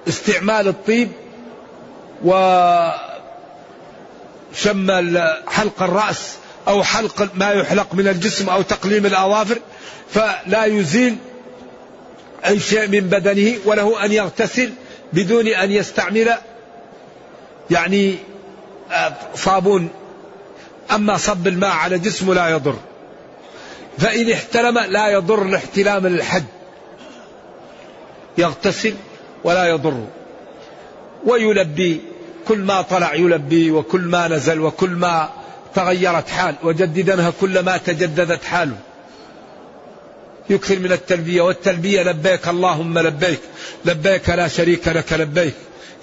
[0.06, 1.08] واستعمال الطيب
[4.56, 6.34] وشم حلق الرأس
[6.68, 9.58] أو حلق ما يحلق من الجسم أو تقليم الأظافر
[10.10, 11.16] فلا يزيل
[12.46, 14.70] أي شيء من بدنه وله أن يغتسل
[15.12, 16.34] بدون أن يستعمل
[17.70, 18.14] يعني
[18.92, 19.88] آه، صابون.
[20.90, 22.76] أما صب الماء على جسمه لا يضر.
[23.98, 26.44] فإن احتلم لا يضر الاحتلام الحد.
[28.38, 28.94] يغتسل
[29.44, 30.06] ولا يضر.
[31.24, 32.00] ويلبي.
[32.48, 35.30] كل ما طلع يلبي وكل ما نزل وكل ما
[35.74, 38.76] تغيرت حال وجددنها كلما تجددت حاله
[40.50, 43.40] يكثر من التلبية والتلبية لبيك اللهم لبيك
[43.84, 45.54] لبيك لا شريك لك لبيك.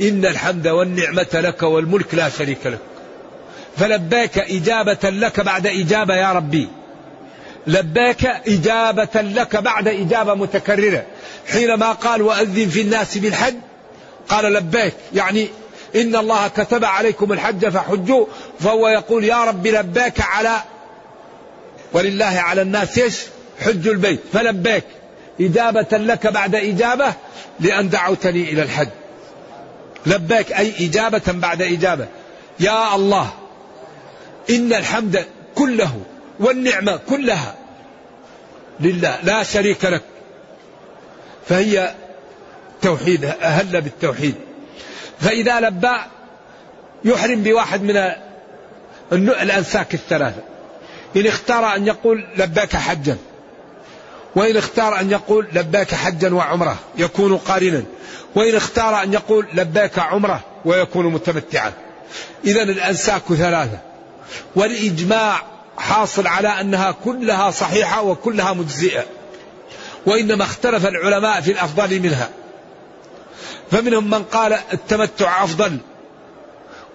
[0.01, 2.79] إن الحمد والنعمة لك والملك لا شريك لك.
[3.77, 6.67] فلبيك إجابة لك بعد إجابة يا ربي.
[7.67, 11.03] لبيك إجابة لك بعد إجابة متكررة.
[11.47, 13.56] حينما قال وأذن في الناس بالحج
[14.29, 15.47] قال لبيك يعني
[15.95, 18.25] إن الله كتب عليكم الحج فحجوا.
[18.60, 20.62] فهو يقول يا رب لبيك على
[21.93, 23.21] ولله على الناس إيش؟
[23.60, 24.19] حج البيت.
[24.34, 24.84] فلبيك.
[25.41, 27.13] إجابة لك بعد إجابة
[27.60, 28.89] لأن دعوتني إلى الحج.
[30.06, 32.08] لبيك أي إجابة بعد إجابة.
[32.60, 33.29] يا الله
[34.49, 35.25] إن الحمد
[35.56, 36.01] كله
[36.39, 37.56] والنعمة كلها
[38.79, 40.01] لله لا شريك لك.
[41.49, 41.95] فهي
[42.82, 44.36] توحيد أهل بالتوحيد.
[45.23, 45.95] فإذا لبى
[47.05, 50.41] يحرم بواحد من الأنساك الثلاثة.
[51.15, 53.17] إن اختار أن يقول لباك حجا
[54.36, 57.83] وإن اختار أن يقول لباك حجا وعمرة يكون قارنا
[58.36, 61.73] وإن اختار أن يقول لباك عمرة ويكون متمتعا.
[62.45, 63.79] إذا الأنساك ثلاثة.
[64.55, 65.41] والإجماع
[65.77, 69.03] حاصل على أنها كلها صحيحة وكلها مجزئة
[70.05, 72.29] وإنما اختلف العلماء في الأفضل منها.
[73.71, 75.78] فمنهم من قال التمتع أفضل.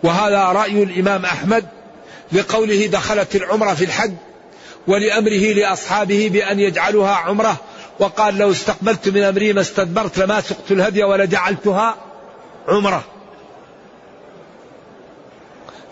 [0.03, 1.67] وهذا رأي الإمام أحمد
[2.33, 4.13] لقوله دخلت العمرة في الحج
[4.87, 7.57] ولأمره لأصحابه بأن يجعلوها عمرة.
[7.99, 11.95] وقال لو استقبلت من أمري ما استدبرت لما سقت الهدي ولجعلتها
[12.69, 13.05] عمرة.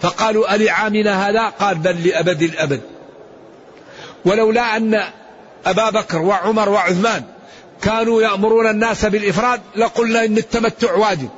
[0.01, 2.81] فقالوا ألعامنا هذا؟ قال بل لأبد الأبد.
[4.25, 5.05] ولولا أن
[5.67, 7.23] أبا بكر وعمر وعثمان
[7.83, 11.29] كانوا يأمرون الناس بالإفراد لقلنا إن التمتع واجب.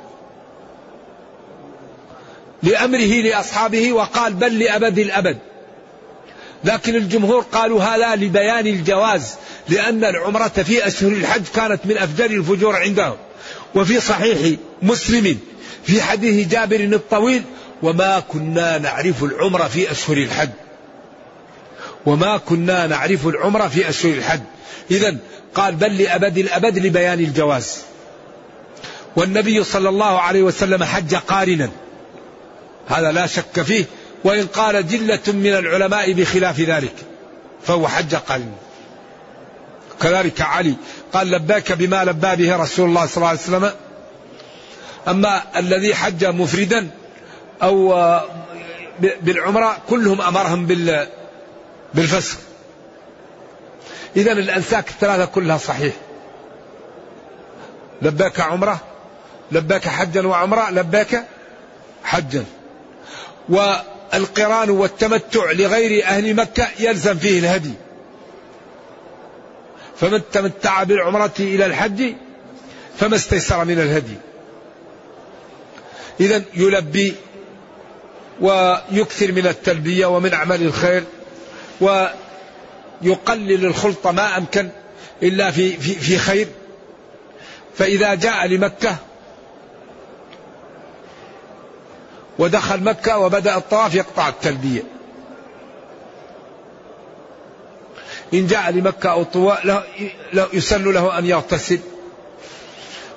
[2.63, 5.37] لأمره لأصحابه وقال بل لأبد الأبد.
[6.63, 9.35] لكن الجمهور قالوا هذا لبيان الجواز
[9.69, 13.17] لأن العمرة في أشهر الحج كانت من أفجر الفجور عندهم.
[13.75, 15.39] وفي صحيح مسلم
[15.83, 17.43] في حديث جابر الطويل
[17.83, 20.49] وما كنا نعرف العمرة في أشهر الحج.
[22.05, 24.41] وما كنا نعرف العمرة في أشهر الحج.
[24.91, 25.17] إذا
[25.55, 27.77] قال بل لأبد الأبد لبيان الجواز.
[29.15, 31.69] والنبي صلى الله عليه وسلم حج قارنا.
[32.87, 33.85] هذا لا شك فيه.
[34.23, 36.93] وإن قال جلة من العلماء بخلاف ذلك
[37.63, 38.55] فهو حج قارنا.
[40.01, 40.73] كذلك علي
[41.13, 43.71] قال لباك بما لبى به رسول الله صلى الله عليه وسلم.
[45.07, 46.89] أما الذي حج مفردا
[47.63, 47.93] أو
[49.21, 50.67] بالعمرة كلهم أمرهم
[51.93, 52.37] بالفسخ
[54.15, 55.93] إذا الأنساك الثلاثة كلها صحيح.
[58.01, 58.79] لباك عمرة
[59.51, 61.25] لباك حجا وعمرة لباك
[62.03, 62.45] حجا
[63.49, 67.73] والقران والتمتع لغير أهل مكة يلزم فيه الهدي.
[69.99, 72.13] فمن تمتع بالعمرة إلى الحج
[72.99, 74.15] فما استيسر من الهدي.
[76.19, 77.15] إذا يلبي
[78.41, 81.03] ويكثر من التلبية ومن أعمال الخير.
[83.03, 84.69] ويقلل الخلط ما أمكن
[85.23, 86.47] إلا في, في, في خير.
[87.75, 88.95] فإذا جاء لمكة
[92.39, 94.83] ودخل مكة وبدأ الطواف يقطع التلبية.
[98.33, 99.83] إن جاء لمكة أو طواف
[100.53, 101.79] يسن له أن يغتسل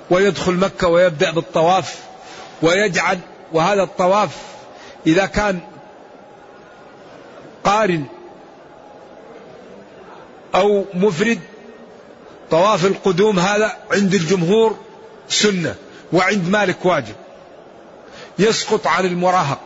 [0.09, 1.99] ويدخل مكة ويبدأ بالطواف
[2.61, 3.19] ويجعل
[3.53, 4.29] وهذا الطواف
[5.07, 5.59] إذا كان
[7.63, 8.05] قارن
[10.55, 11.39] أو مفرد
[12.51, 14.77] طواف القدوم هذا عند الجمهور
[15.29, 15.75] سنة
[16.13, 17.15] وعند مالك واجب.
[18.39, 19.59] يسقط عن المراهق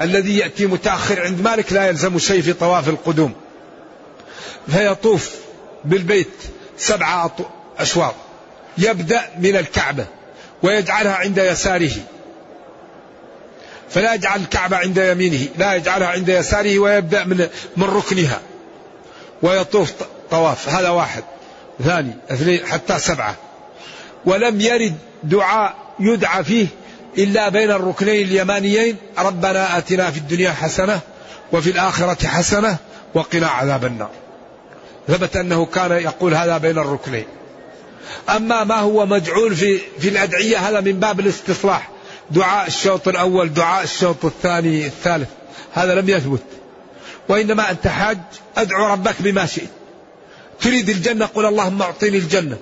[0.00, 3.34] الذي يأتي متأخر عند مالك لا يلزم شيء في طواف القدوم.
[4.68, 5.34] فيطوف
[5.84, 6.32] بالبيت
[6.78, 7.36] سبعة
[7.78, 8.14] أشواط.
[8.78, 10.06] يبدأ من الكعبة
[10.62, 11.92] ويجعلها عند يساره.
[13.90, 18.40] فلا يجعل الكعبة عند يمينه لا يجعلها عند يساره ويبدأ من من ركنها.
[19.42, 19.92] ويطوف
[20.30, 21.24] طواف هذا واحد.
[21.84, 23.34] ثاني اثنين حتى سبعة.
[24.24, 26.66] ولم يرد دعاء يدعى فيه
[27.18, 31.00] إلا بين الركنين اليمانيين ربنا آتنا في الدنيا حسنة
[31.52, 32.76] وفي الآخرة حسنة
[33.14, 34.10] وقنا عذاب النار.
[35.08, 37.24] ثبت أنه كان يقول هذا بين الركنين.
[38.28, 41.90] أما ما هو مجعول في, في الأدعية هذا من باب الاستصلاح.
[42.30, 45.28] دعاء الشوط الأول دعاء الشوط الثاني الثالث
[45.72, 46.42] هذا لم يثبت.
[47.28, 48.18] وإنما أنت حاج
[48.56, 49.79] أدعو ربك بما شئت.
[50.62, 52.56] تريد الجنة قل اللهم أعطيني الجنة.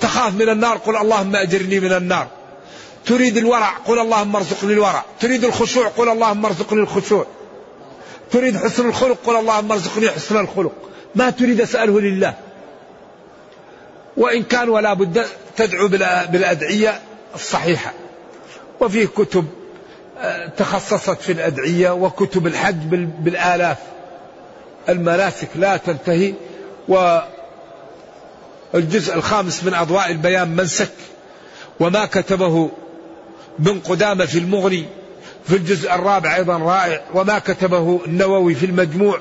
[0.00, 2.28] تخاف من النار قل اللهم أجرني من النار.
[3.06, 5.04] تريد الورع قل اللهم ارزقني الورع.
[5.20, 7.26] تريد الخشوع قل اللهم ارزقني الخشوع.
[8.30, 10.72] تريد حسن الخلق قل اللهم ارزقني حسن الخلق.
[11.14, 12.34] ما تريد أسأله لله.
[14.16, 15.26] وإن كان ولا بد
[15.56, 15.88] تدعو
[16.32, 17.00] بالأدعية
[17.34, 17.92] الصحيحة.
[18.80, 19.46] وفيه كتب
[20.18, 22.84] آه، تخصصت في الأدعية وكتب الحج
[23.18, 23.78] بالآلاف.
[24.88, 26.34] المناسك لا تنتهي.
[28.74, 30.92] والجزء الخامس من أضواء البيان منسك
[31.80, 32.70] وما كتبه
[33.58, 34.84] بن قدامة في المغني
[35.48, 39.20] في الجزء الرابع أيضا رائع وما كتبه النووي في المجموع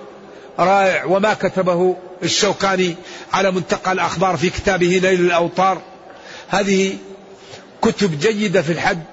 [0.60, 2.96] رائع وما كتبه الشوكاني
[3.34, 5.82] على منتقى الأخبار في كتابه نيل الأوطار
[6.50, 6.98] هذه
[7.82, 9.04] كتب جيدة في الحد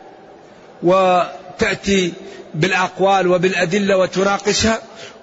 [0.82, 2.12] وتأتي
[2.54, 4.78] بالأقوال وبالأدلة وتناقشها.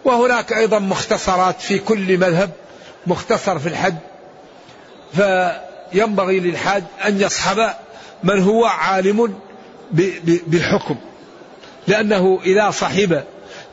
[0.05, 2.49] وهناك أيضا مختصرات في كل مذهب
[3.07, 3.97] مختصر في الحد.
[5.16, 7.74] فينبغي للحاج أن يصحب
[8.24, 9.36] من هو عالم
[10.47, 10.95] بالحكم.
[11.88, 13.24] لأنه إذا صحب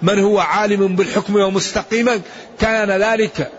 [0.03, 2.21] من هو عالم بالحكم ومستقيما
[2.61, 3.51] كان ذلك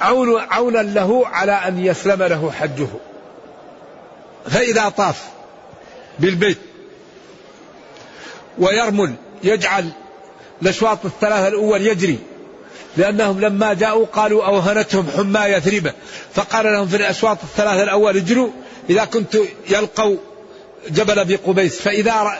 [0.00, 2.88] عون عونا له على أن يسلم له حجه.
[4.50, 5.24] فإذا طاف
[6.18, 6.58] بالبيت
[8.58, 9.90] ويرمل يجعل
[10.62, 12.18] الأشواط الثلاثة الأول يجري
[12.96, 15.92] لأنهم لما جاءوا قالوا أوهنتهم حمى يثربة
[16.34, 18.50] فقال لهم في الأشواط الثلاثة الأول اجروا
[18.90, 19.36] إذا كنت
[19.68, 20.16] يلقوا
[20.90, 21.80] جبل أبي قبيس.
[21.80, 22.32] فإذا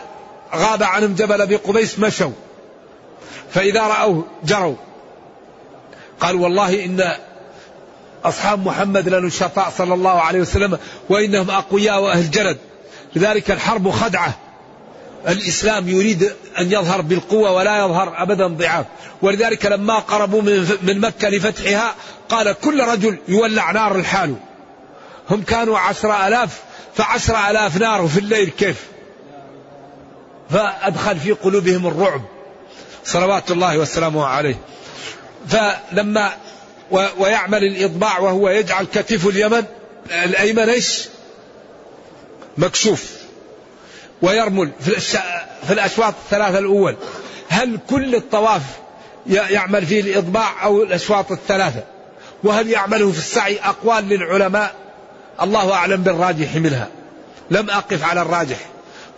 [0.55, 2.31] غاب عنهم جبل أبي قبيس مشوا.
[3.51, 4.77] فإذا رأوه جروا.
[6.21, 7.13] قال والله إن
[8.25, 10.79] أصحاب محمد لنشطاء صلى الله عليه وسلم
[11.09, 12.59] وإنهم أقوياء وأهل جلد.
[13.17, 14.48] لذلك الحرب خدعة.
[15.29, 18.87] الإسلام يريد أن يظهر بالقوة ولا يظهر أبدا ضعاف.
[19.23, 20.43] ولذلك لما قربوا
[20.83, 21.95] من مكة لفتحها
[22.29, 24.35] قال كل رجل يولع نار الحال.
[25.31, 26.63] هم كانوا عشر ألاف
[26.95, 28.85] فعشر ألاف نار في الليل كيف؟
[30.51, 32.23] فأدخل في قلوبهم الرعب.
[33.05, 34.57] صلوات الله وسلامه عليه.
[35.49, 36.33] فلما
[36.91, 39.65] ويعمل الإطباع وهو يجعل كتف اليمن
[40.25, 41.09] الأيمن إيش؟
[42.59, 43.18] مكشوف.
[44.23, 46.97] ويرمل في الأشواط الثلاثة الأول.
[47.49, 48.63] هل كل الطواف
[49.27, 51.85] يعمل فيه الإطباع أو الأشواط الثلاثة؟
[52.45, 54.75] وهل يعمله في السعي أقوال للعلماء؟
[55.43, 56.89] الله أعلم بالراجح منها.
[57.51, 58.59] لم أقف على الراجح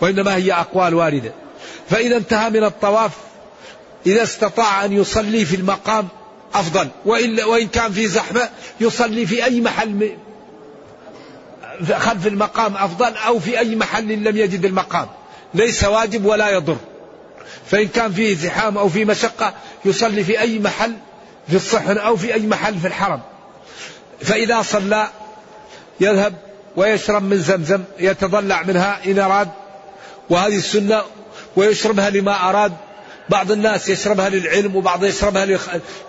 [0.00, 1.32] وإنما هي أقوال واردة.
[1.90, 3.12] فإذا انتهى من الطواف
[4.06, 6.08] إذا استطاع أن يصلي في المقام
[6.54, 6.88] أفضل.
[7.06, 8.48] وإن, وإن كان في زحمة
[8.80, 10.16] يصلي في أي محل
[11.98, 15.08] خلف المقام أفضل أو في أي محل لم يجد المقام.
[15.54, 16.76] ليس واجب ولا يضر.
[17.66, 19.54] فإن كان فيه زحام أو في مشقة
[19.84, 20.92] يصلي في أي محل
[21.48, 23.20] في الصحن أو في أي محل في الحرم.
[24.20, 25.08] فإذا صلى
[26.00, 26.34] يذهب
[26.76, 29.48] ويشرب من زمزم يتضلع منها إن أراد.
[30.30, 31.02] وهذه السنة
[31.56, 32.72] ويشربها لما أراد.
[33.28, 35.46] بعض الناس يشربها للعلم وبعض يشربها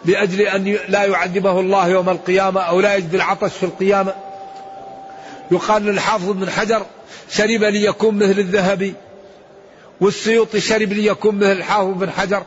[0.06, 4.14] لأجل أن لا يعذبه الله يوم القيامة أو لا يجد العطش في القيامة.
[5.52, 6.86] يقال للحافظ بن حجر
[7.30, 8.94] شرب ليكون مثل الذهبي
[10.02, 12.44] والسيوطي شرب ليكون مثل الحافظ بن حجر.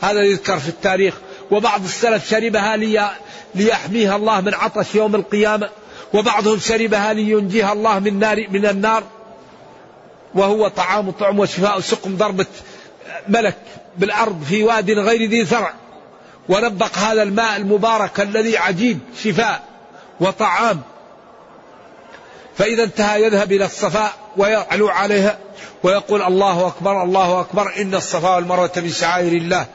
[0.00, 1.14] هذا يذكر في التاريخ.
[1.50, 3.10] وبعض السلف شربها لي
[3.54, 5.68] ليحميها الله من عطش يوم القيامة
[6.14, 9.04] وبعضهم شربها لينجيها الله من نار من النار.
[10.34, 12.46] وهو طعام طعم وشفاء سقم ضربة
[13.28, 13.56] ملك
[13.98, 15.74] بالأرض في واد غير ذي زرع.
[16.48, 19.62] ونبق هذا الماء المبارك الذي عجيب شفاء
[20.20, 20.80] وطعام.
[22.58, 25.38] فإذا انتهى يذهب إلى الصفاء ويعلو عليها
[25.82, 29.66] ويقول الله أكبر الله أكبر إن الصفا والمروة من شعائر الله.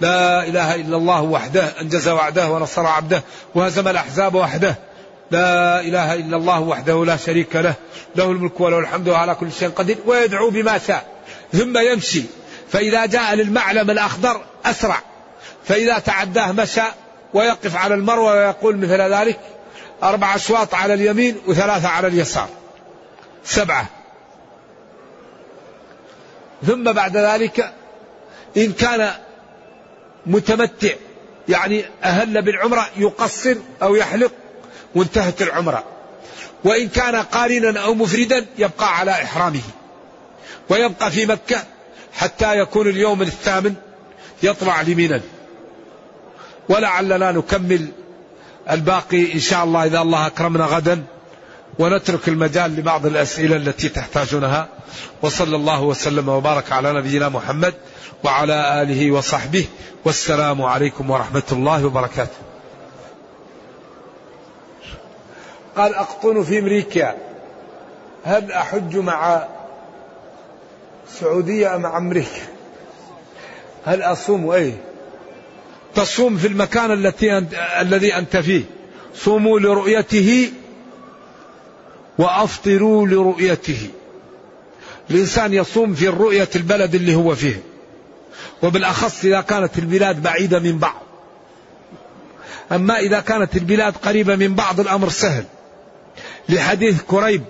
[0.00, 3.22] لا إله إلا الله وحده أنجز وعده ونصر عبده
[3.54, 4.74] وهزم الأحزاب وحده.
[5.30, 7.74] لا إله إلا الله وحده لا شريك له
[8.16, 11.06] له الملك وله الحمد وعلى كل شيء قدير ويدعو بما شاء.
[11.52, 12.22] ثم يمشي.
[12.72, 14.98] فإذا جاء للمعلم الأخضر أسرع.
[15.64, 16.82] فإذا تعداه مشى
[17.34, 19.40] ويقف على المروة ويقول مثل ذلك
[20.02, 22.48] أربع أشواط على اليمين وثلاثة على اليسار.
[23.44, 23.86] سبعة.
[26.66, 27.72] ثم بعد ذلك
[28.56, 29.10] إن كان
[30.26, 30.92] متمتع
[31.48, 34.32] يعني أهل بالعمرة يقصر أو يحلق
[34.94, 35.84] وانتهت العمرة.
[36.64, 39.62] وإن كان قارنا أو مفردا يبقى على إحرامه.
[40.68, 41.64] ويبقى في مكة
[42.12, 43.74] حتى يكون اليوم الثامن
[44.42, 45.20] يطلع لمنا
[46.68, 47.88] ولعلنا نكمل
[48.70, 51.02] الباقي إن شاء الله إذا الله أكرمنا غدا
[51.78, 54.68] ونترك المجال لبعض الأسئلة التي تحتاجونها.
[55.22, 57.74] وصلى الله وسلم وبارك على نبينا محمد
[58.24, 59.66] وعلى آله وصحبه.
[60.04, 62.36] والسلام عليكم ورحمة الله وبركاته.
[65.76, 67.14] قال أقطن في أمريكا.
[68.24, 69.44] هل أحج مع
[71.08, 72.42] السعودية أم أمريكا؟
[73.84, 74.74] هل أصوم؟ أي
[75.94, 77.38] تصوم في المكان التي
[77.80, 78.62] الذي أنت فيه.
[79.14, 80.52] صوموا لرؤيته
[82.18, 83.88] وأفطروا لرؤيته.
[85.10, 87.62] الإنسان يصوم في الرؤية البلد اللي هو فيه.
[88.62, 91.02] وبالأخص إذا كانت البلاد بعيدة من بعض.
[92.72, 95.44] أما إذا كانت البلاد قريبة من بعض الأمر سهل.
[96.48, 97.42] لحديث كريب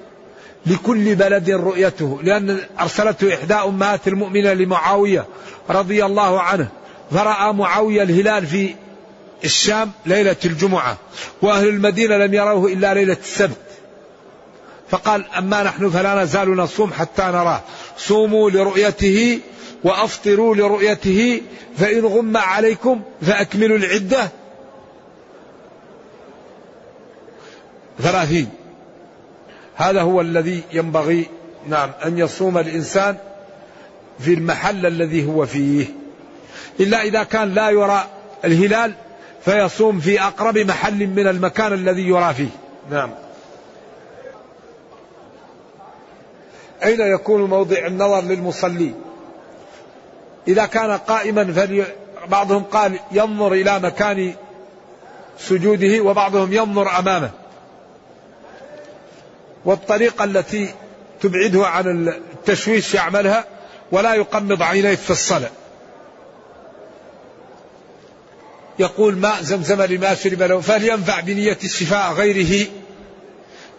[0.66, 2.20] لكل بلد رؤيته.
[2.22, 5.26] لأن أرسلته إحدى أمهات المؤمنة لمعاوية
[5.70, 6.68] رضي الله عنه.
[7.10, 8.74] فرأى معاوية الهلال في
[9.44, 10.96] الشام ليلة الجمعة
[11.42, 13.56] وأهل المدينة لم يروه إلا ليلة السبت.
[14.88, 17.60] فقال أما نحن فلا نزال نصوم حتى نراه.
[17.98, 19.40] صوموا لرؤيته
[19.84, 21.42] وأفطروا لرؤيته
[21.76, 24.28] فإن غم عليكم فأكملوا العدة.
[27.98, 28.48] ثلاثين.
[29.74, 31.26] هذا هو الذي ينبغي
[31.68, 33.16] نعم أن يصوم الإنسان
[34.18, 35.99] في المحل الذي هو فيه.
[36.80, 38.04] إلا إذا كان لا يرى
[38.44, 38.92] الهلال
[39.44, 42.48] فيصوم في أقرب محل من المكان الذي يرى فيه.
[42.90, 43.10] نعم.
[46.84, 48.94] أين يكون موضع النظر للمصلي؟
[50.48, 51.84] إذا كان قائما فلي
[52.28, 54.34] بعضهم قال ينظر إلى مكان
[55.38, 57.30] سجوده وبعضهم ينظر أمامه.
[59.64, 60.74] والطريقة التي
[61.20, 63.44] تبعده عن التشويش يعملها
[63.92, 65.50] ولا يقمض عينيه في الصلاة.
[68.80, 72.66] يقول ماء زمزم لما شرب له فلينفع بنية الشفاء غيره.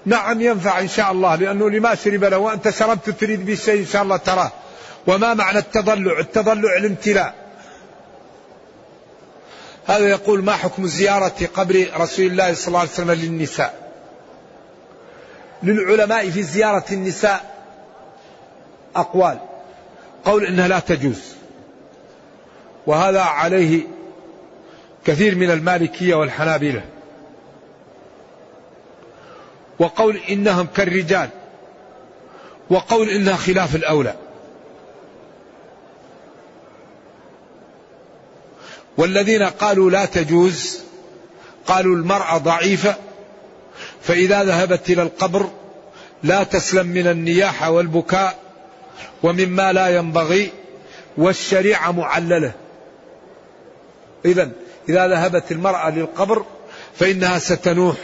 [0.06, 3.86] نعم ينفع إن شاء الله لأنه لما شرب له وأنت شربت تريد به شيء إن
[3.86, 4.52] شاء الله تراه.
[5.08, 7.36] وما معنى التضلع؟ التضلع الامتلاء.
[9.88, 13.92] هذا يقول ما حكم زيارة قبر رسول الله صلى الله عليه وسلم للنساء؟
[15.64, 17.66] للعلماء في زيارة النساء
[18.96, 19.40] أقوال.
[20.26, 21.22] قول إنها لا تجوز.
[22.88, 23.82] وهذا عليه
[25.06, 26.82] كثير من المالكية والحنابلة.
[29.80, 31.30] وقول إنهم كالرجال.
[32.70, 34.16] وقول إنها خلاف الأولى.
[38.98, 40.80] والذين قالوا لا تجوز
[41.68, 42.96] قالوا المرأة ضعيفة
[44.02, 45.50] فإذا ذهبت إلى القبر
[46.24, 48.38] لا تسلم من النياحة والبكاء
[49.24, 50.52] ومما لا ينبغي
[51.18, 52.52] والشريعة معللة.
[54.26, 54.52] إذا
[54.90, 56.46] إذا ذهبت المرأة للقبر
[57.00, 57.96] فإنها ستنوح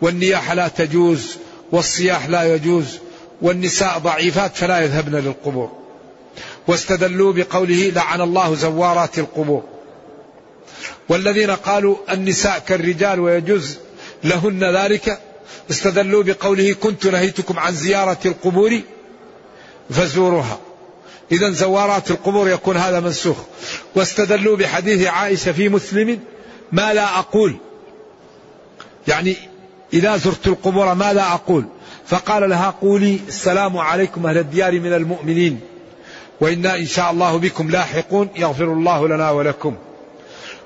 [0.00, 1.36] والنياحة لا تجوز
[1.72, 2.98] والصياح لا يجوز
[3.42, 5.70] والنساء ضعيفات فلا يذهبن للقبور.
[6.68, 9.62] واستدلوا بقوله لعن الله زوارات القبور.
[11.08, 13.78] والذين قالوا النساء كالرجال ويجوز
[14.24, 15.20] لهن ذلك
[15.70, 18.80] استدلوا بقوله كنت نهيتكم عن زيارة القبور
[19.90, 20.58] فزوروها.
[21.32, 23.36] إذا زوارات القبور يكون هذا منسوخ.
[23.94, 26.20] واستدلوا بحديث عائشة في مسلم
[26.72, 27.56] ما لا أقول.
[29.08, 29.36] يعني
[29.92, 31.64] إذا زرت القبور ماذا أقول.
[32.06, 35.60] فقال لها قولي السلام عليكم أهل الديار من المؤمنين.
[36.40, 38.28] وإنا إن شاء الله بكم لاحقون.
[38.36, 39.76] يغفر الله لنا ولكم.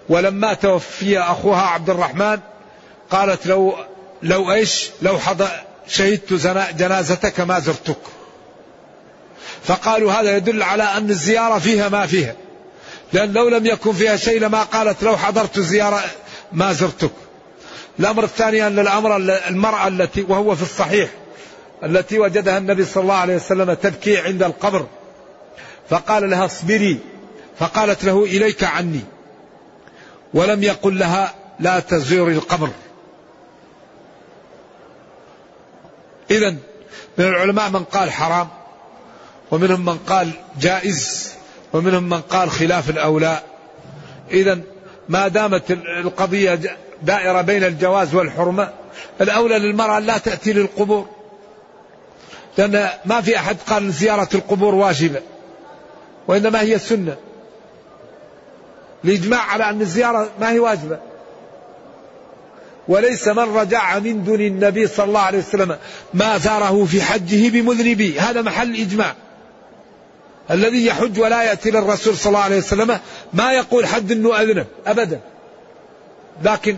[0.08, 2.38] ولما توفي أخوها عبد الرحمن
[3.10, 3.74] قالت لو
[4.22, 5.48] لو إيش؟ لو حضر
[5.88, 6.32] شهدت
[6.78, 7.96] جنازتك ما زرتك.
[9.66, 12.34] فقالوا هذا يدل على أن الزيارة فيها ما فيها.
[13.12, 16.00] لأن لو لم يكن فيها شيء لما قالت لو حضرت الزيارة
[16.52, 17.10] ما زرتك.
[18.00, 19.16] الأمر الثاني أن الأمر
[19.48, 21.10] المرأة التي وهو في الصحيح
[21.84, 24.86] التي وجدها النبي صلى الله عليه وسلم تبكي عند القبر.
[25.90, 26.98] فقال لها اصبري.
[27.58, 29.00] فقالت له إليك عني.
[30.34, 32.68] ولم يقل لها لا تزوري القبر.
[36.30, 36.50] إذا
[37.18, 38.48] من العلماء من قال حرام.
[39.50, 40.30] ومنهم من قال
[40.60, 41.32] جائز
[41.72, 43.40] ومنهم من قال خلاف الأولى.
[44.30, 44.58] إذا
[45.08, 46.60] ما دامت القضية
[47.02, 48.70] دائرة بين الجواز والحرمة
[49.20, 51.06] الأولى للمرأة لا تأتي للقبور.
[52.58, 55.20] لأن ما في أحد قال زيارة القبور واجبة
[56.28, 57.16] وإنما هي سنة
[59.04, 60.98] الإجماع على أن الزيارة ما هي واجبة.
[62.88, 65.76] وليس من رجع من دون النبي صلى الله عليه وسلم
[66.14, 68.20] ما زاره في حجه بمذنبي.
[68.20, 69.14] هذا محل إجماع.
[70.50, 72.98] الذي يحج ولا يأتي للرسول صلى الله عليه وسلم
[73.32, 75.20] ما يقول حد أنه أذنب أبدا.
[76.42, 76.76] لكن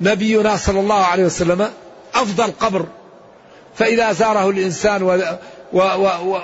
[0.00, 1.70] نبينا صلى الله عليه وسلم
[2.14, 2.86] أفضل قبر.
[3.74, 5.02] فإذا زاره الإنسان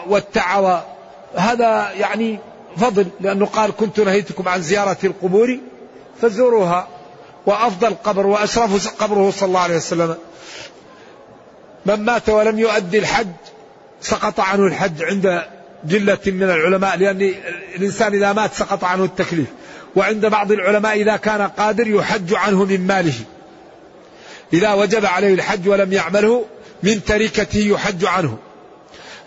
[0.08, 0.80] واتعظ
[1.34, 2.38] هذا يعني
[2.76, 5.58] فضل لأنه قال كنت نهيتكم عن زيارة القبور
[6.20, 6.88] فزوروها.
[7.46, 10.16] وأفضل قبر وأشرف قبره صلى الله عليه وسلم.
[11.86, 13.26] من مات ولم يؤدي الحج
[14.00, 15.42] سقط عنه الحج عند
[15.86, 17.34] جلة من العلماء لأن
[17.76, 19.46] الإنسان إذا مات سقط عنه التكليف.
[19.96, 23.14] وعند بعض العلماء إذا كان قادر يحج عنه من ماله.
[24.52, 26.44] إذا وجب عليه الحج ولم يعمله
[26.82, 28.38] من تركته يحج عنه.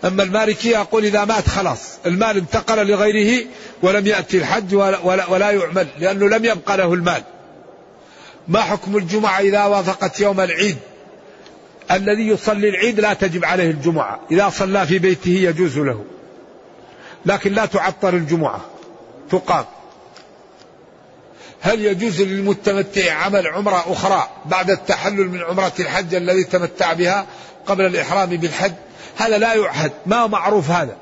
[0.04, 3.46] أما المالكية يقول إذا مات خلاص المال انتقل لغيره
[3.82, 7.22] ولم يأتي الحج ولا, ولا, ولا يعمل لأنه لم يبقى له المال.
[8.48, 10.76] ما حكم الجمعة إذا وافقت يوم العيد؟
[11.90, 14.20] الذي يصلي العيد لا تجب عليه الجمعة.
[14.30, 16.04] إذا صلى في بيته يجوز له.
[17.28, 18.60] لكن لا تعطل الجمعة
[19.30, 19.64] تقام.
[21.60, 27.26] هل يجوز للمتمتع عمل عمرة أخرى بعد التحلل من عمرة الحج الذي تمتع بها
[27.66, 28.72] قبل الإحرام بالحج؟
[29.16, 30.96] هذا لا يعهد ما معروف هذا.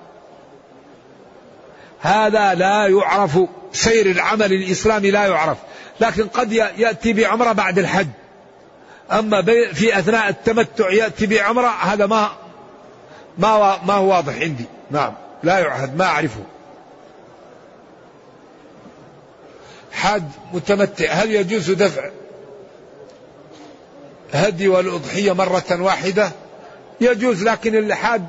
[2.00, 3.38] هذا لا يعرف
[3.72, 5.58] سير العمل الإسلامي لا يعرف
[6.00, 8.08] لكن قد يأتي بعمرة بعد الحج.
[9.12, 12.30] أما في أثناء التمتع يأتي بعمرة هذا ما
[13.38, 14.64] ما ما هو واضح عندي.
[14.90, 15.25] نعم.
[15.42, 16.42] لا يعهد ما أعرفه.
[19.92, 20.22] حاج
[20.52, 22.10] متمتع هل يجوز دفع
[24.32, 26.30] هدي والأضحية مرة واحدة؟
[27.00, 28.22] يجوز لكن الحاج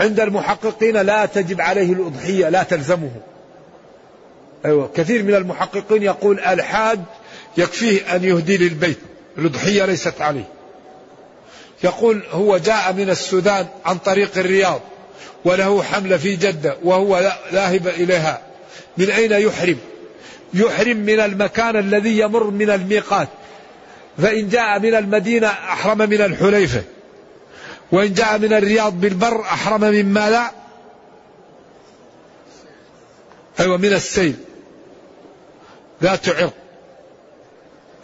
[0.00, 3.10] عند المحققين لا تجب عليه الأضحية لا تلزمه.
[4.64, 7.00] أيوة كثير من المحققين يقول الحاج
[7.56, 8.98] يكفيه أن يهدي للبيت
[9.38, 10.48] الأضحية ليست عليه.
[11.84, 14.80] يقول هو جاء من السودان عن طريق الرياض.
[15.46, 18.40] وله حملة في جدة وهو ذاهب إليها.
[18.98, 19.78] من أين يحرم؟
[20.54, 23.28] يحرم من المكان الذي يمر من الميقات.
[24.18, 26.82] فإن جاء من المدينة أحرم من الحليفة.
[27.92, 30.50] وإن جاء من الرياض بالبر أحرم من ماذا؟
[33.60, 34.34] أيوة من السيل.
[36.02, 36.52] ذات عرق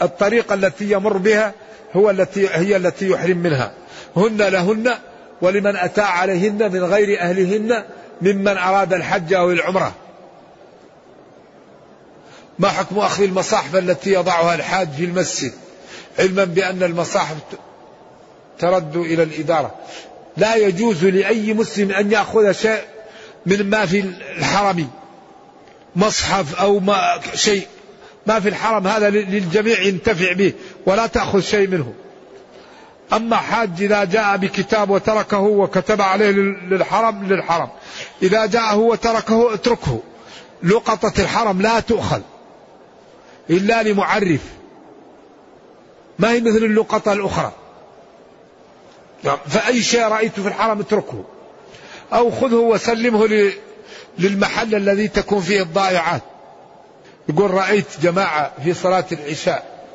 [0.03, 1.55] الطريقة التي يمر بها
[1.97, 3.73] هو التي هي التي يحرم منها.
[4.17, 4.95] هن لهن
[5.43, 7.85] ولمن أتى عليهن من غير أهلهن
[8.23, 9.95] ممن أراد الحج أو العمرة.
[12.59, 15.53] ما حكم أخذ المصاحف التي يضعها الحاج في المسجد؟
[16.19, 17.37] علما بأن المصاحف
[18.59, 19.75] ترد إلى الإدارة.
[20.37, 22.81] لا يجوز لأي مسلم أن يأخذ شيء
[23.47, 24.01] من ما في
[24.39, 24.89] الحرم
[25.97, 27.67] مصحف أو ما شيء.
[28.27, 30.53] ما في الحرم هذا للجميع ينتفع به
[30.87, 31.95] ولا تأخذ شيء منه.
[33.13, 36.31] أما حاج إذا جاء بكتاب وتركه وكتب عليه
[36.71, 37.69] للحرم للحرم.
[38.23, 40.01] إذا جاءه وتركه اتركه.
[40.63, 42.21] لقطة الحرم لا تؤخذ.
[43.51, 44.41] إلا لمعرف.
[46.19, 47.53] ما هي مثل اللقطة الأخرى.
[49.49, 51.25] فأي شيء رأيته في الحرم اتركه.
[52.13, 53.51] أو خذه وسلمه
[54.19, 56.23] للمحل الذي تكون فيه الضائعات.
[57.29, 59.87] يقول رأيت جماعة في صلاة العشاء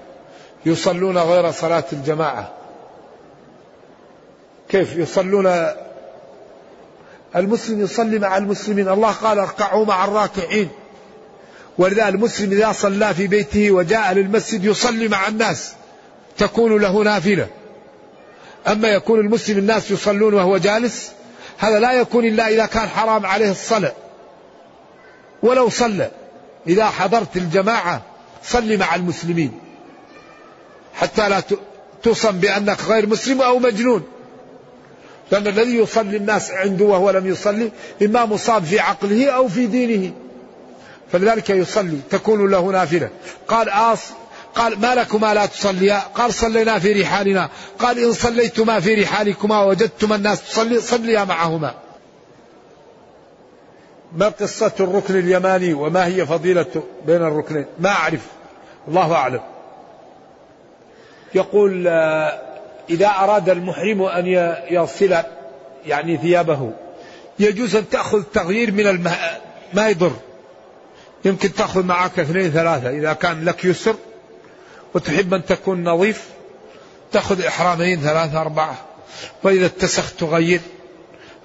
[0.66, 2.57] يصلون غير صلاة الجماعة.
[4.70, 5.68] كيف يصلون؟
[7.36, 8.88] المسلم يصلي مع المسلمين.
[8.88, 10.70] الله قال اركعوا مع الراكعين.
[11.78, 15.74] ولذا المسلم إذا صلى في بيته وجاء للمسجد يصلي مع الناس.
[16.38, 17.48] تكون له نافلة.
[18.68, 21.12] أما يكون المسلم الناس يصلون وهو جالس
[21.58, 23.94] هذا لا يكون إلا إذا كان حرام عليه الصلاة.
[25.44, 26.12] ولو صلى.
[26.68, 28.02] إذا حضرت الجماعة
[28.44, 29.60] صل مع المسلمين.
[30.96, 31.42] حتى لا
[32.04, 34.04] توصم بأنك غير مسلم أو مجنون.
[35.32, 37.72] لأن الذي يصلي الناس عنده وهو لم يصلي
[38.02, 40.12] إما مصاب في عقله أو في دينه.
[41.12, 42.00] فلذلك يصلي.
[42.10, 43.10] تكون له نافلة.
[43.48, 44.00] قال آص
[44.56, 47.50] قال ما لكما لا تصليا؟ قال صلينا في رحالنا.
[47.80, 51.74] قال إن صليتما في رحالكما وجدتما الناس تصلي صليا معهما.
[54.18, 58.22] ما قصة الركن اليماني وما هي فضيلة بين الركنين؟ ما أعرف.
[58.88, 59.42] الله أعلم.
[61.36, 62.47] يقول آه،
[62.90, 64.28] إذا أراد المحرم أن
[64.70, 65.18] يغسل
[65.86, 66.72] يعني ثيابه
[67.40, 69.18] يجوز أن تأخذ تغيير من المه...
[69.74, 70.12] ما يضر.
[71.26, 73.96] يمكن تأخذ معك اثنين ثلاثة إذا كان لك يسر
[74.94, 76.28] وتحب أن تكون نظيف
[77.12, 78.78] تأخذ إحرامين ثلاثة أربعة.
[79.44, 80.62] وإذا اتسخت تغير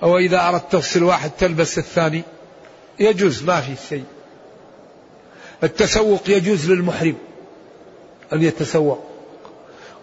[0.03, 2.23] أو إذا أردت تغسل واحد تلبس الثاني
[2.99, 4.05] يجوز ما في شيء.
[5.63, 7.17] التسوق يجوز للمحرم
[8.33, 9.12] أن يتسوق.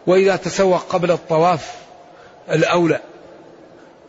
[0.10, 1.72] وإذا تسوق قبل الطواف
[2.51, 2.99] الأولى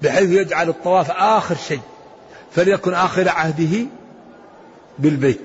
[0.03, 1.81] بحيث يجعل الطواف آخر شيء
[2.55, 3.87] فليكن آخر عهده
[4.99, 5.41] بالبيت.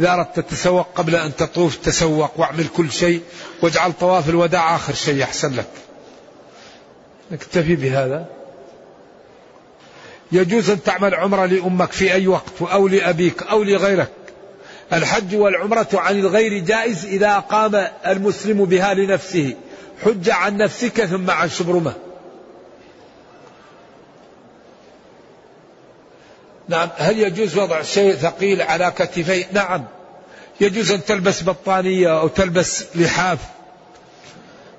[0.00, 3.22] إذا أردت تتسوق قبل أن تطوف تسوق واعمل كل شيء
[3.62, 5.70] واجعل طواف الوداع آخر شيء أحسن لك.
[7.32, 8.26] نكتفي بهذا؟
[10.32, 14.23] يجوز أن تعمل عمرة لأمك في أي وقت أو لأبيك أو لغيرك.
[14.92, 19.54] الحج والعمرة عن الغير جائز إذا قام المسلم بها لنفسه.
[20.04, 21.94] حج عن نفسك ثم عن شبرمة.
[26.68, 29.84] نعم هل يجوز وضع شيء ثقيل على كتفي؟ نعم.
[30.60, 33.38] يجوز أن تلبس بطانية أو تلبس لحاف.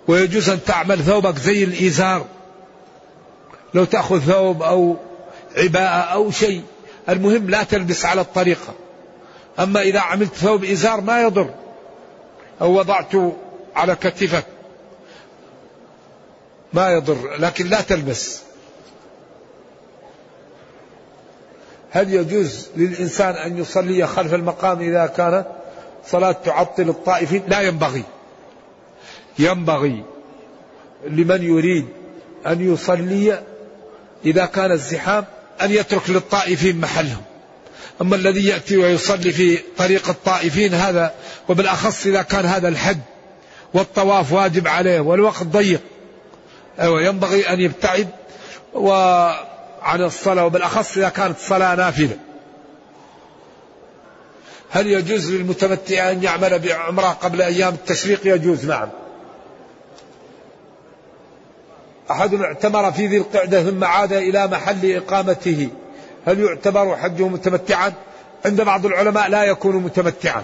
[0.07, 2.25] ويجوز أن تعمل ثوبك زي الإزار.
[3.73, 4.97] لو تأخذ ثوب أو
[5.57, 6.63] عباءة أو شيء.
[7.09, 8.73] المهم لا تلبس على الطريقة.
[9.59, 11.49] أما إذا عملت ثوب إزار ما يضر.
[12.61, 13.15] أو وضعت
[13.75, 14.45] على كتفك.
[16.73, 17.37] ما يضر.
[17.37, 18.41] لكن لا تلبس.
[21.91, 25.45] هل يجوز للإنسان أن يصلي خلف المقام إذا كانت
[26.07, 28.03] صلاة تعطل الطائفين؟ لا ينبغي.
[29.39, 30.03] ينبغي
[31.07, 31.85] لمن يريد
[32.47, 33.43] أن يصلي
[34.25, 35.25] إذا كان الزحام
[35.61, 37.23] أن يترك للطائفين محلهم.
[38.01, 41.13] أما الذي يأتي ويصلي في طريق الطائفين هذا
[41.49, 43.01] وبالأخص إذا كان هذا الحد
[43.73, 45.81] والطواف واجب عليه والوقت ضيق
[46.79, 48.09] أيوة ينبغي أن يبتعد
[48.73, 52.17] وعن الصلاة وبالأخص إذا كانت صلاة نافلة.
[54.69, 58.89] هل يجوز للمتمتع أن يعمل بعمرة قبل أيام التشريق؟ يجوز نعم.
[62.11, 65.69] أحد اعتمر في ذي القعدة ثم عاد إلى محل إقامته.
[66.25, 67.93] هل يعتبر حجه متمتعا؟
[68.45, 70.43] عند بعض العلماء لا يكون متمتعا.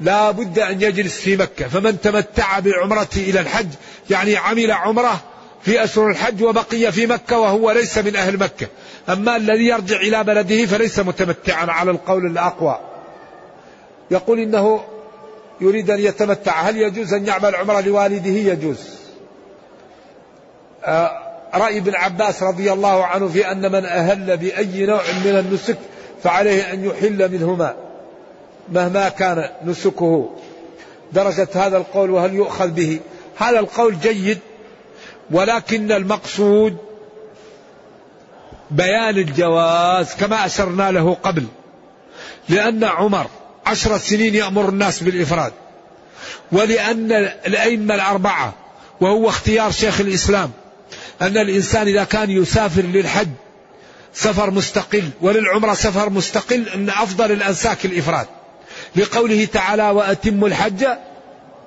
[0.00, 1.68] لا بد أن يجلس في مكة.
[1.68, 3.68] فمن تمتع بعمرته إلى الحج
[4.10, 5.20] يعني عمل عمرة
[5.62, 8.66] في أشهر الحج وبقي في مكة وهو ليس من أهل مكة.
[9.08, 12.80] أما الذي يرجع إلى بلده فليس متمتعا على القول الأقوى.
[14.10, 14.84] يقول إنه
[15.60, 16.60] يريد أن يتمتع.
[16.60, 18.78] هل يجوز أن يعمل عمرة لوالده؟ يجوز.
[20.84, 21.25] آه،
[21.56, 25.78] رأي ابن عباس رضي الله عنه في أن من أهل بأي نوع من النسك
[26.22, 27.74] فعليه أن يحل منهما
[28.72, 30.30] مهما كان نسكه.
[31.12, 33.00] درجة هذا القول وهل يؤخذ به؟
[33.38, 34.38] هذا القول جيد
[35.30, 36.76] ولكن المقصود
[38.70, 41.46] بيان الجواز كما أشرنا له قبل
[42.48, 43.26] لأن عمر
[43.66, 45.52] عشر سنين يأمر الناس بالإفراد
[46.52, 47.12] ولأن
[47.46, 48.54] الأئمة الأربعة
[49.00, 50.50] وهو اختيار شيخ الإسلام
[51.22, 53.28] أن الإنسان إذا كان يسافر للحج
[54.14, 58.26] سفر مستقل وللعمرة سفر مستقل أن أفضل الأنساك الإفراد.
[58.96, 60.86] لقوله تعالى وأتم الحج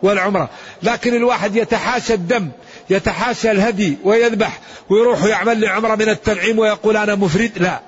[0.01, 0.49] والعمرة
[0.83, 2.49] لكن الواحد يتحاشى الدم
[2.89, 7.79] يتحاشى الهدي ويذبح ويروح يعمل لعمرة من التنعيم ويقول أنا مفرد لا.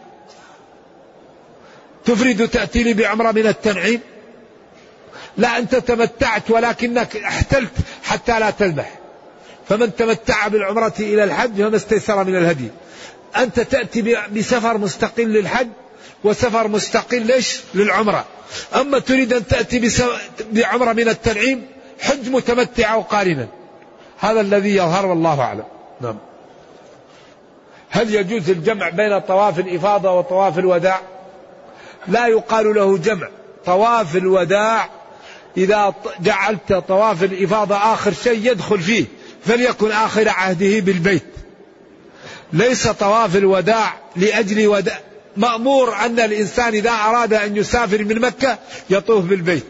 [2.06, 4.00] تفرد تأتيني بعمرة من التنعيم؟
[5.38, 7.72] لا أنت تمتعت ولكنك احتلت
[8.04, 9.01] حتى لا تذبح.
[9.70, 12.68] فمن تمتع بالعمرة إلى الحج فما استيسر من الهدي.
[13.38, 15.68] أنت تأتي بسفر مستقل للحج
[16.24, 18.26] وسفر مستقل ليش للعمرة.
[18.76, 19.92] أما تريد أن تأتي
[20.52, 21.68] بعمرة من التنعيم
[22.02, 23.48] حج متمتع أو قارنا.
[24.20, 25.64] هذا الذي يظهر والله أعلم.
[26.02, 26.18] نعم.
[27.90, 31.00] هل يجوز الجمع بين طواف الإفاضة وطواف الوداع؟
[32.08, 33.28] لا يقال له جمع.
[33.66, 34.90] طواف الوداع
[35.58, 39.06] إذا جعلت طواف الإفاضة آخر شيء يدخل فيه.
[39.46, 41.24] فليكن آخر عهده بالبيت.
[42.54, 45.00] ليس طواف الوداع لأجل وداع
[45.38, 48.58] مأمور أن الإنسان إذا أراد أن يسافر من مكة
[48.90, 49.64] يطوف بالبيت.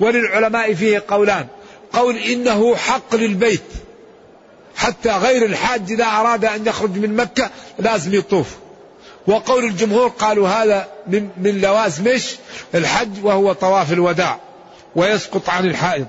[0.00, 1.46] وللعلماء فيه قولان.
[1.92, 3.62] قول إنه حق للبيت.
[4.76, 8.46] حتى غير الحاج إذا أراد أن يخرج من مكة لازم يطوف.
[9.26, 12.18] وقول الجمهور قالوا هذا من, من لوازم
[12.74, 14.38] الحج وهو طواف الوداع.
[14.96, 16.06] ويسقط عن الحائض.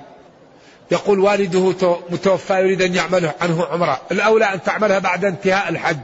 [0.92, 1.74] يقول والده
[2.10, 4.02] متوفى يريد أن يعمل عنه عمرة.
[4.12, 5.98] الأولى أن تعملها بعد انتهاء الحج.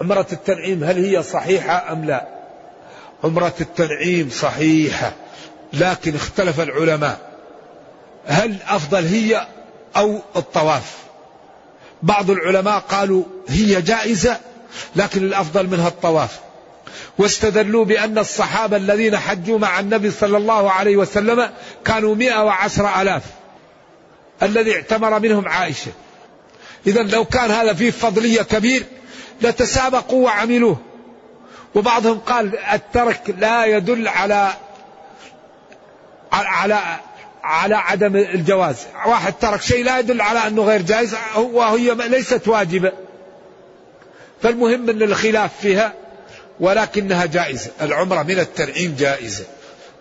[0.00, 2.28] عمرة التنعيم هل هي صحيحة أم لا؟
[3.24, 5.12] عمرة التنعيم صحيحة
[5.72, 7.18] لكن اختلف العلماء.
[8.26, 9.46] هل أفضل هي
[9.96, 10.96] أو الطواف؟
[12.02, 14.36] بعض العلماء قالوا هي جائزة
[14.96, 16.40] لكن الأفضل منها الطواف.
[17.18, 21.50] واستدلوا بأن الصحابة الذين حجوا مع النبي صلى الله عليه وسلم
[21.84, 23.22] كانوا مئة وعشر ألاف.
[24.42, 25.92] الذي اعتمر منهم عائشة.
[26.86, 28.84] إذا لو كان هذا فيه فضلية كبير
[29.42, 30.76] لتسابقوا وعملوه.
[31.74, 34.52] وبعضهم قال الترك لا يدل على
[36.32, 36.98] على
[37.42, 38.76] على عدم الجواز.
[39.06, 42.92] واحد ترك شيء لا يدل على أنه غير جائز وهي ليست واجبة.
[44.42, 45.92] فالمهم أن الخلاف فيها
[46.60, 47.70] ولكنها جائزة.
[47.80, 49.44] العمرة من التنعيم جائزة.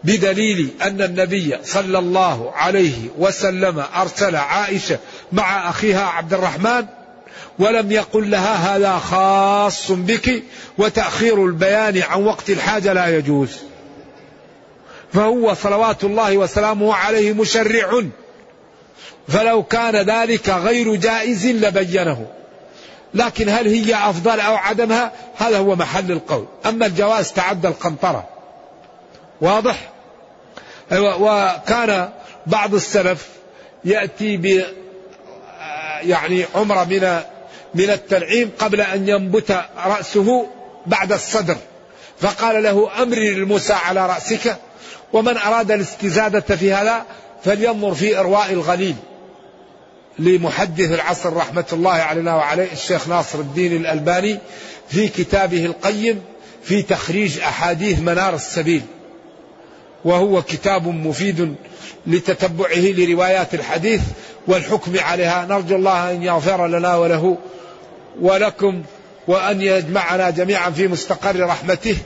[0.04, 4.99] بدليل أن النبي صلى الله عليه وسلم أرسل عائشة
[5.32, 6.86] مع أخيها عبد الرحمن
[7.60, 10.43] ولم يقل لها هذا خاص بك
[10.78, 13.49] وتأخير البيان عن وقت الحاجة لا يجوز.
[15.14, 18.04] فهو صلوات الله وسلامه عليه مشرع.
[19.28, 22.28] فلو كان ذلك غير جائز لبينه.
[23.14, 26.45] لكن هل هي أفضل أو عدمها؟ هذا هو محل القول.
[26.66, 28.28] أما الجواز تعدى القنطرة.
[29.41, 29.93] واضح؟
[30.92, 32.10] وكان
[32.48, 33.28] بعض السلف
[33.86, 34.64] يأتي ب
[36.02, 37.20] يعني عمرة من
[37.76, 40.48] من التنعيم قبل أن ينبت رأسه
[40.86, 41.58] بعد الصدر.
[42.20, 44.58] فقال له أمري للموسى على رأسك
[45.14, 47.06] ومن أراد الاستزادة في هذا
[47.44, 48.96] فلينظر في إرواء الغليل.
[50.20, 54.40] لمحدث العصر رحمة الله علينا وعليه الشيخ ناصر الدين الألباني
[54.90, 56.22] في كتابه القيم
[56.64, 58.82] في تخريج أحاديث منار السبيل.
[60.06, 61.56] وهو كتاب مفيد
[62.08, 64.01] لتتبعه لروايات الحديث
[64.47, 65.45] والحكم عليها.
[65.45, 67.38] نرجو الله أن يغفر لنا وله
[68.22, 68.84] ولكم
[69.28, 71.97] وأن يجمعنا جميعا في مستقر رحمته.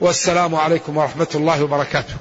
[0.00, 2.14] والسلام عليكم ورحمة الله وبركاته.